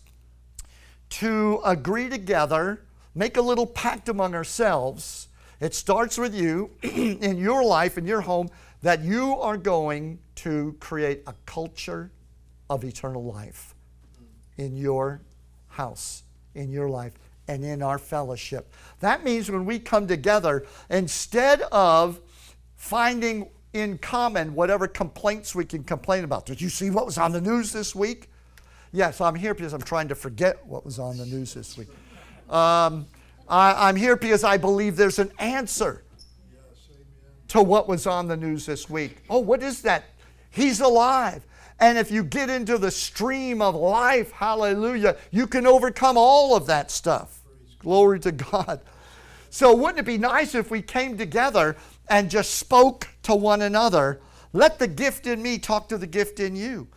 to 1.09 1.61
agree 1.65 2.09
together, 2.09 2.81
make 3.15 3.37
a 3.37 3.41
little 3.41 3.65
pact 3.65 4.09
among 4.09 4.35
ourselves. 4.35 5.27
It 5.59 5.73
starts 5.73 6.17
with 6.17 6.35
you 6.35 6.71
in 6.83 7.37
your 7.37 7.63
life, 7.63 7.97
in 7.97 8.05
your 8.05 8.21
home, 8.21 8.49
that 8.81 9.01
you 9.01 9.35
are 9.35 9.57
going 9.57 10.19
to 10.35 10.75
create 10.79 11.23
a 11.27 11.33
culture 11.45 12.11
of 12.69 12.83
eternal 12.83 13.23
life 13.23 13.75
in 14.57 14.77
your 14.77 15.21
house, 15.67 16.23
in 16.55 16.71
your 16.71 16.89
life, 16.89 17.13
and 17.47 17.63
in 17.63 17.81
our 17.81 17.97
fellowship. 17.97 18.73
That 18.99 19.23
means 19.23 19.49
when 19.49 19.65
we 19.65 19.79
come 19.79 20.07
together, 20.07 20.65
instead 20.89 21.61
of 21.71 22.19
finding 22.75 23.49
in 23.73 23.97
common 23.97 24.55
whatever 24.55 24.87
complaints 24.87 25.53
we 25.53 25.65
can 25.65 25.83
complain 25.83 26.23
about. 26.23 26.45
Did 26.45 26.61
you 26.61 26.69
see 26.69 26.89
what 26.89 27.05
was 27.05 27.17
on 27.17 27.31
the 27.31 27.41
news 27.41 27.71
this 27.71 27.93
week? 27.93 28.28
Yes, 28.91 29.21
I'm 29.21 29.35
here 29.35 29.53
because 29.53 29.73
I'm 29.73 29.81
trying 29.81 30.07
to 30.07 30.15
forget 30.15 30.65
what 30.65 30.83
was 30.83 30.97
on 30.97 31.17
the 31.17 31.25
news 31.25 31.53
this 31.53 31.77
week. 31.77 31.89
Um, 32.49 33.05
I, 33.47 33.89
am 33.89 33.95
here 33.95 34.15
because 34.15 34.43
I 34.43 34.57
believe 34.57 34.95
there's 34.95 35.19
an 35.19 35.31
answer 35.37 36.03
to 37.49 37.61
what 37.61 37.87
was 37.87 38.07
on 38.07 38.27
the 38.27 38.37
news 38.37 38.65
this 38.65 38.89
week. 38.89 39.17
Oh, 39.29 39.39
what 39.39 39.61
is 39.61 39.81
that? 39.83 40.05
He's 40.49 40.79
alive. 40.79 41.45
And 41.79 41.97
if 41.97 42.11
you 42.11 42.23
get 42.23 42.49
into 42.49 42.77
the 42.77 42.91
stream 42.91 43.61
of 43.61 43.75
life, 43.75 44.31
hallelujah, 44.31 45.15
you 45.31 45.47
can 45.47 45.65
overcome 45.65 46.17
all 46.17 46.55
of 46.55 46.65
that 46.67 46.91
stuff. 46.91 47.41
Glory 47.79 48.19
to 48.21 48.31
God. 48.31 48.81
So, 49.49 49.75
wouldn't 49.75 49.99
it 49.99 50.05
be 50.05 50.17
nice 50.17 50.53
if 50.53 50.69
we 50.69 50.81
came 50.81 51.17
together 51.17 51.75
and 52.07 52.29
just 52.29 52.55
spoke 52.55 53.07
to 53.23 53.33
one 53.33 53.61
another? 53.61 54.21
Let 54.51 54.77
the 54.77 54.87
gift 54.87 55.25
in 55.25 55.41
me 55.41 55.57
talk 55.57 55.89
to 55.89 55.97
the 55.97 56.07
gift 56.07 56.39
in 56.39 56.55
you. 56.55 56.87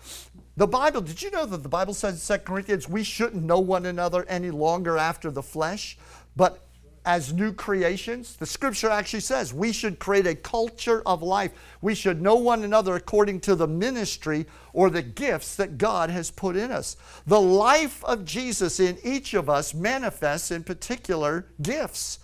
The 0.56 0.66
Bible, 0.66 1.00
did 1.00 1.22
you 1.22 1.30
know 1.30 1.46
that 1.46 1.62
the 1.62 1.68
Bible 1.68 1.94
says 1.94 2.28
in 2.30 2.38
2 2.38 2.44
Corinthians 2.44 2.88
we 2.88 3.04
shouldn't 3.04 3.42
know 3.42 3.58
one 3.58 3.86
another 3.86 4.26
any 4.28 4.50
longer 4.50 4.98
after 4.98 5.30
the 5.30 5.42
flesh, 5.42 5.96
but 6.36 6.66
as 7.06 7.32
new 7.32 7.54
creations? 7.54 8.36
The 8.36 8.44
scripture 8.44 8.90
actually 8.90 9.20
says 9.20 9.54
we 9.54 9.72
should 9.72 9.98
create 9.98 10.26
a 10.26 10.34
culture 10.34 11.02
of 11.06 11.22
life. 11.22 11.52
We 11.80 11.94
should 11.94 12.20
know 12.20 12.34
one 12.34 12.64
another 12.64 12.96
according 12.96 13.40
to 13.40 13.54
the 13.54 13.66
ministry 13.66 14.44
or 14.74 14.90
the 14.90 15.00
gifts 15.00 15.56
that 15.56 15.78
God 15.78 16.10
has 16.10 16.30
put 16.30 16.54
in 16.54 16.70
us. 16.70 16.98
The 17.26 17.40
life 17.40 18.04
of 18.04 18.26
Jesus 18.26 18.78
in 18.78 18.98
each 19.02 19.32
of 19.32 19.48
us 19.48 19.72
manifests 19.72 20.50
in 20.50 20.64
particular 20.64 21.46
gifts. 21.62 22.18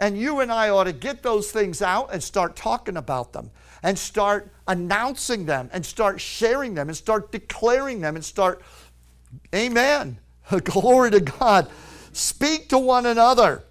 And 0.00 0.16
you 0.16 0.40
and 0.40 0.52
I 0.52 0.68
ought 0.68 0.84
to 0.84 0.92
get 0.92 1.22
those 1.22 1.50
things 1.50 1.82
out 1.82 2.10
and 2.12 2.22
start 2.22 2.54
talking 2.54 2.96
about 2.96 3.32
them 3.32 3.50
and 3.82 3.98
start 3.98 4.50
announcing 4.66 5.46
them 5.46 5.70
and 5.72 5.84
start 5.84 6.20
sharing 6.20 6.74
them 6.74 6.88
and 6.88 6.96
start 6.96 7.32
declaring 7.32 8.00
them 8.00 8.14
and 8.14 8.24
start, 8.24 8.62
amen. 9.54 10.18
Glory 10.64 11.10
to 11.10 11.20
God. 11.20 11.68
Speak 12.12 12.68
to 12.68 12.78
one 12.78 13.06
another. 13.06 13.64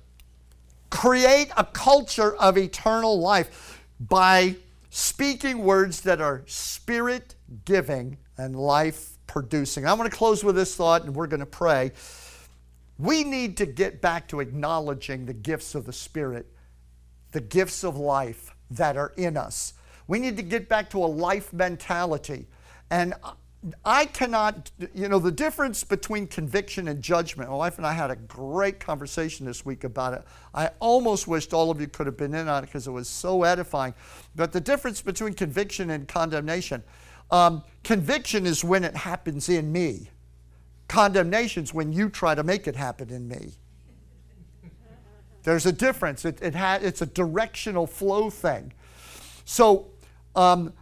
Create 0.89 1.49
a 1.57 1.63
culture 1.63 2.35
of 2.35 2.57
eternal 2.57 3.19
life 3.19 3.81
by 3.99 4.55
speaking 4.89 5.59
words 5.59 6.01
that 6.01 6.21
are 6.21 6.43
spirit 6.45 7.35
giving 7.65 8.17
and 8.37 8.55
life 8.55 9.17
producing. 9.27 9.85
I'm 9.85 9.97
going 9.97 10.09
to 10.09 10.15
close 10.15 10.43
with 10.43 10.55
this 10.55 10.75
thought 10.75 11.03
and 11.03 11.15
we're 11.15 11.27
going 11.27 11.41
to 11.41 11.45
pray. 11.45 11.91
We 12.97 13.23
need 13.23 13.57
to 13.57 13.65
get 13.65 14.01
back 14.01 14.27
to 14.29 14.39
acknowledging 14.39 15.25
the 15.25 15.33
gifts 15.33 15.75
of 15.75 15.85
the 15.85 15.93
Spirit, 15.93 16.47
the 17.31 17.41
gifts 17.41 17.83
of 17.83 17.97
life 17.97 18.55
that 18.71 18.97
are 18.97 19.13
in 19.17 19.37
us. 19.37 19.73
We 20.07 20.19
need 20.19 20.37
to 20.37 20.43
get 20.43 20.69
back 20.69 20.89
to 20.91 20.99
a 20.99 21.05
life 21.05 21.53
mentality. 21.53 22.47
And 22.89 23.13
I 23.83 24.05
cannot, 24.05 24.71
you 24.93 25.09
know, 25.09 25.19
the 25.19 25.31
difference 25.31 25.83
between 25.83 26.27
conviction 26.27 26.87
and 26.87 27.01
judgment. 27.01 27.49
My 27.49 27.55
wife 27.55 27.77
and 27.77 27.85
I 27.85 27.93
had 27.93 28.09
a 28.09 28.15
great 28.15 28.79
conversation 28.79 29.45
this 29.45 29.65
week 29.65 29.83
about 29.83 30.13
it. 30.13 30.23
I 30.53 30.69
almost 30.79 31.27
wished 31.27 31.53
all 31.53 31.69
of 31.69 31.81
you 31.81 31.87
could 31.87 32.05
have 32.05 32.17
been 32.17 32.33
in 32.33 32.47
on 32.47 32.63
it 32.63 32.67
because 32.67 32.87
it 32.87 32.91
was 32.91 33.09
so 33.09 33.43
edifying. 33.43 33.93
But 34.35 34.51
the 34.51 34.61
difference 34.61 35.01
between 35.01 35.33
conviction 35.33 35.89
and 35.89 36.07
condemnation 36.07 36.83
um, 37.29 37.63
conviction 37.83 38.45
is 38.45 38.63
when 38.63 38.83
it 38.83 38.95
happens 38.95 39.49
in 39.49 39.71
me, 39.71 40.09
condemnation 40.87 41.63
is 41.63 41.73
when 41.73 41.91
you 41.91 42.09
try 42.09 42.35
to 42.35 42.43
make 42.43 42.67
it 42.67 42.75
happen 42.75 43.09
in 43.09 43.27
me. 43.27 43.51
There's 45.43 45.65
a 45.65 45.71
difference. 45.71 46.25
It, 46.25 46.41
it 46.41 46.55
ha- 46.55 46.79
it's 46.81 47.01
a 47.01 47.05
directional 47.05 47.87
flow 47.87 48.29
thing. 48.29 48.73
So, 49.45 49.87
um, 50.35 50.73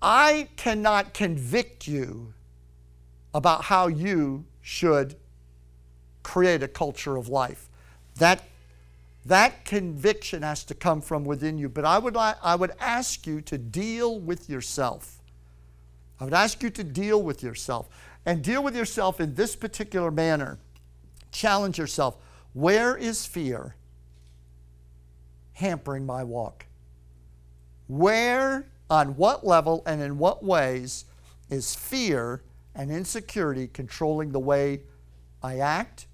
I 0.00 0.48
cannot 0.56 1.14
convict 1.14 1.88
you 1.88 2.34
about 3.32 3.64
how 3.64 3.86
you 3.88 4.44
should 4.60 5.16
create 6.22 6.62
a 6.62 6.68
culture 6.68 7.16
of 7.16 7.28
life. 7.28 7.68
That, 8.16 8.44
that 9.24 9.64
conviction 9.64 10.42
has 10.42 10.62
to 10.64 10.74
come 10.74 11.00
from 11.00 11.24
within 11.24 11.58
you. 11.58 11.68
But 11.68 11.84
I 11.84 11.98
would, 11.98 12.16
I 12.16 12.54
would 12.54 12.72
ask 12.78 13.26
you 13.26 13.40
to 13.40 13.58
deal 13.58 14.20
with 14.20 14.48
yourself. 14.48 15.22
I 16.20 16.24
would 16.24 16.34
ask 16.34 16.62
you 16.62 16.70
to 16.70 16.84
deal 16.84 17.22
with 17.22 17.42
yourself 17.42 17.88
and 18.26 18.42
deal 18.42 18.62
with 18.62 18.76
yourself 18.76 19.20
in 19.20 19.34
this 19.34 19.54
particular 19.56 20.10
manner. 20.10 20.58
Challenge 21.30 21.78
yourself. 21.78 22.16
Where 22.52 22.96
is 22.96 23.26
fear 23.26 23.74
hampering 25.52 26.06
my 26.06 26.24
walk? 26.24 26.66
Where, 27.86 28.66
on 28.88 29.16
what 29.16 29.46
level, 29.46 29.82
and 29.86 30.00
in 30.00 30.18
what 30.18 30.42
ways 30.44 31.04
is 31.50 31.74
fear 31.74 32.42
and 32.74 32.90
insecurity 32.90 33.68
controlling 33.68 34.32
the 34.32 34.40
way 34.40 34.82
I 35.42 35.58
act, 35.58 36.06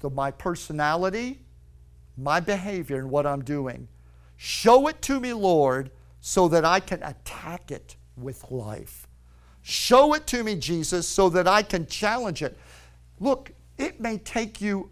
the, 0.00 0.10
my 0.10 0.30
personality, 0.30 1.40
my 2.16 2.40
behavior, 2.40 2.98
and 2.98 3.10
what 3.10 3.26
I'm 3.26 3.42
doing. 3.42 3.88
Show 4.36 4.86
it 4.86 5.02
to 5.02 5.18
me, 5.18 5.32
Lord, 5.32 5.90
so 6.20 6.48
that 6.48 6.64
I 6.64 6.80
can 6.80 7.02
attack 7.02 7.70
it 7.70 7.96
with 8.16 8.50
life. 8.50 9.08
Show 9.68 10.14
it 10.14 10.28
to 10.28 10.44
me, 10.44 10.54
Jesus, 10.54 11.08
so 11.08 11.28
that 11.30 11.48
I 11.48 11.60
can 11.60 11.88
challenge 11.88 12.40
it. 12.40 12.56
Look, 13.18 13.50
it 13.76 14.00
may 14.00 14.16
take 14.18 14.60
you 14.60 14.90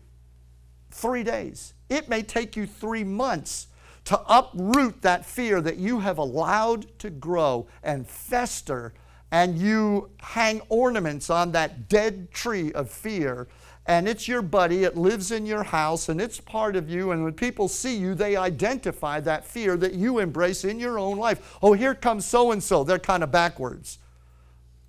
three 0.90 1.22
days, 1.22 1.74
it 1.88 2.08
may 2.08 2.22
take 2.22 2.56
you 2.56 2.66
three 2.66 3.04
months 3.04 3.68
to 4.06 4.20
uproot 4.28 5.00
that 5.02 5.24
fear 5.24 5.60
that 5.60 5.76
you 5.76 6.00
have 6.00 6.18
allowed 6.18 6.86
to 6.98 7.08
grow 7.08 7.68
and 7.84 8.04
fester, 8.04 8.92
and 9.30 9.56
you 9.56 10.10
hang 10.18 10.60
ornaments 10.68 11.30
on 11.30 11.52
that 11.52 11.88
dead 11.88 12.32
tree 12.32 12.72
of 12.72 12.90
fear. 12.90 13.46
And 13.86 14.08
it's 14.08 14.26
your 14.26 14.42
buddy, 14.42 14.82
it 14.82 14.96
lives 14.96 15.30
in 15.30 15.46
your 15.46 15.62
house, 15.62 16.08
and 16.08 16.20
it's 16.20 16.40
part 16.40 16.74
of 16.74 16.90
you. 16.90 17.12
And 17.12 17.22
when 17.22 17.34
people 17.34 17.68
see 17.68 17.96
you, 17.96 18.16
they 18.16 18.34
identify 18.34 19.20
that 19.20 19.44
fear 19.44 19.76
that 19.76 19.94
you 19.94 20.18
embrace 20.18 20.64
in 20.64 20.80
your 20.80 20.98
own 20.98 21.16
life. 21.16 21.56
Oh, 21.62 21.74
here 21.74 21.94
comes 21.94 22.26
so 22.26 22.50
and 22.50 22.60
so. 22.60 22.82
They're 22.82 22.98
kind 22.98 23.22
of 23.22 23.30
backwards. 23.30 23.98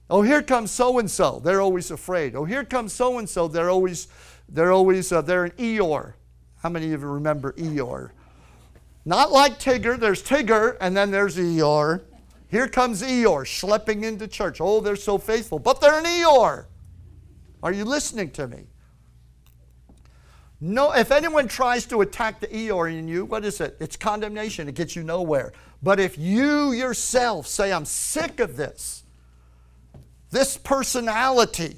Oh, 0.10 0.22
here 0.22 0.44
comes 0.44 0.72
so 0.72 1.00
and 1.00 1.10
so. 1.10 1.42
They're 1.44 1.62
always 1.62 1.90
afraid. 1.90 2.36
Oh, 2.36 2.46
here 2.46 2.64
comes 2.64 2.94
so 2.94 3.18
and 3.18 3.28
so. 3.28 3.48
They're 3.48 3.70
always, 3.70 4.08
they're 4.48 4.72
always, 4.72 5.12
uh, 5.12 5.22
they're 5.22 5.46
an 5.46 5.52
Eeyore. 5.52 6.14
How 6.62 6.70
many 6.70 6.94
of 6.94 7.02
you 7.02 7.08
remember 7.08 7.54
Eeyore? 7.54 8.12
Not 9.04 9.32
like 9.32 9.60
Tigger. 9.60 10.00
There's 10.00 10.24
Tigger, 10.24 10.78
and 10.80 10.96
then 10.96 11.12
there's 11.12 11.38
Eeyore. 11.38 12.02
Here 12.50 12.68
comes 12.68 13.02
Eeyore 13.02 13.46
schlepping 13.46 14.04
into 14.04 14.28
church. 14.28 14.60
Oh, 14.62 14.80
they're 14.80 14.96
so 14.96 15.18
faithful, 15.18 15.60
but 15.60 15.82
they're 15.82 15.98
an 15.98 16.06
Eeyore. 16.06 16.66
Are 17.64 17.72
you 17.72 17.86
listening 17.86 18.30
to 18.32 18.48
me? 18.48 18.68
No, 20.62 20.92
if 20.92 21.12
anyone 21.12 21.48
tries 21.48 21.86
to 21.88 22.02
attack 22.02 22.40
the 22.40 22.48
Eeyore 22.48 22.98
in 22.98 23.08
you, 23.08 23.26
what 23.26 23.44
is 23.44 23.60
it? 23.60 23.76
It's 23.80 23.96
condemnation. 23.96 24.70
It 24.70 24.76
gets 24.76 24.96
you 24.96 25.04
nowhere. 25.04 25.52
But 25.82 26.00
if 26.00 26.18
you 26.18 26.72
yourself 26.72 27.48
say, 27.48 27.74
I'm 27.74 27.86
sick 27.86 28.40
of 28.40 28.56
this, 28.56 29.05
this 30.36 30.58
personality, 30.58 31.78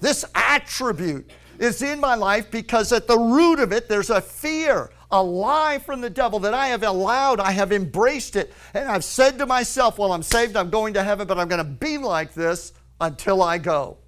this 0.00 0.24
attribute 0.34 1.30
is 1.60 1.80
in 1.80 2.00
my 2.00 2.16
life 2.16 2.50
because 2.50 2.92
at 2.92 3.06
the 3.06 3.16
root 3.16 3.60
of 3.60 3.72
it, 3.72 3.88
there's 3.88 4.10
a 4.10 4.20
fear, 4.20 4.90
a 5.12 5.22
lie 5.22 5.78
from 5.78 6.00
the 6.00 6.10
devil 6.10 6.40
that 6.40 6.52
I 6.52 6.66
have 6.68 6.82
allowed, 6.82 7.38
I 7.38 7.52
have 7.52 7.70
embraced 7.70 8.34
it, 8.34 8.52
and 8.74 8.88
I've 8.88 9.04
said 9.04 9.38
to 9.38 9.46
myself, 9.46 9.96
Well, 9.96 10.12
I'm 10.12 10.24
saved, 10.24 10.56
I'm 10.56 10.70
going 10.70 10.92
to 10.94 11.04
heaven, 11.04 11.28
but 11.28 11.38
I'm 11.38 11.46
going 11.46 11.64
to 11.64 11.72
be 11.72 11.98
like 11.98 12.34
this 12.34 12.72
until 13.00 13.42
I 13.42 13.58
go. 13.58 13.98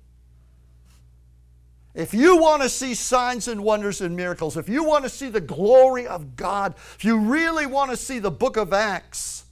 If 1.94 2.12
you 2.12 2.38
want 2.38 2.62
to 2.62 2.68
see 2.68 2.94
signs 2.94 3.46
and 3.46 3.62
wonders 3.62 4.00
and 4.00 4.16
miracles, 4.16 4.56
if 4.56 4.68
you 4.68 4.82
want 4.82 5.04
to 5.04 5.10
see 5.10 5.28
the 5.28 5.40
glory 5.40 6.08
of 6.08 6.34
God, 6.34 6.74
if 6.96 7.04
you 7.04 7.20
really 7.20 7.66
want 7.66 7.92
to 7.92 7.96
see 7.96 8.18
the 8.18 8.32
book 8.32 8.56
of 8.56 8.72
Acts, 8.72 9.44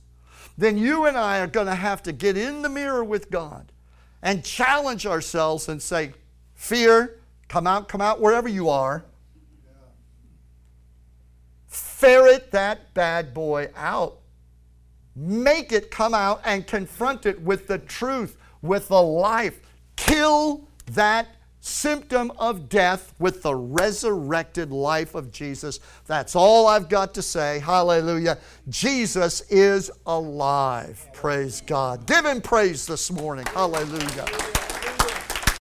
then 0.56 0.76
you 0.76 1.06
and 1.06 1.16
I 1.16 1.38
are 1.38 1.46
going 1.46 1.68
to 1.68 1.76
have 1.76 2.02
to 2.02 2.12
get 2.12 2.36
in 2.36 2.62
the 2.62 2.68
mirror 2.68 3.04
with 3.04 3.30
God 3.30 3.70
and 4.22 4.44
challenge 4.44 5.06
ourselves 5.06 5.68
and 5.68 5.80
say, 5.80 6.12
Fear, 6.54 7.18
come 7.48 7.66
out, 7.66 7.88
come 7.88 8.00
out 8.00 8.20
wherever 8.20 8.48
you 8.48 8.68
are. 8.68 9.04
Ferret 11.66 12.50
that 12.50 12.94
bad 12.94 13.32
boy 13.32 13.70
out. 13.76 14.18
Make 15.14 15.72
it 15.72 15.90
come 15.90 16.14
out 16.14 16.40
and 16.44 16.66
confront 16.66 17.26
it 17.26 17.40
with 17.40 17.66
the 17.66 17.78
truth, 17.78 18.36
with 18.62 18.88
the 18.88 19.02
life. 19.02 19.60
Kill 19.96 20.68
that 20.92 21.28
symptom 21.60 22.30
of 22.38 22.68
death 22.68 23.14
with 23.18 23.42
the 23.42 23.54
resurrected 23.54 24.70
life 24.70 25.14
of 25.14 25.32
Jesus. 25.32 25.80
That's 26.06 26.36
all 26.36 26.66
I've 26.66 26.88
got 26.88 27.14
to 27.14 27.22
say. 27.22 27.58
Hallelujah. 27.58 28.38
Jesus 28.68 29.40
is 29.50 29.90
alive. 30.06 31.06
Praise 31.12 31.62
God. 31.66 32.06
Give 32.06 32.24
him 32.24 32.40
praise 32.40 32.86
this 32.86 33.10
morning. 33.10 33.46
Hallelujah. 33.46 34.26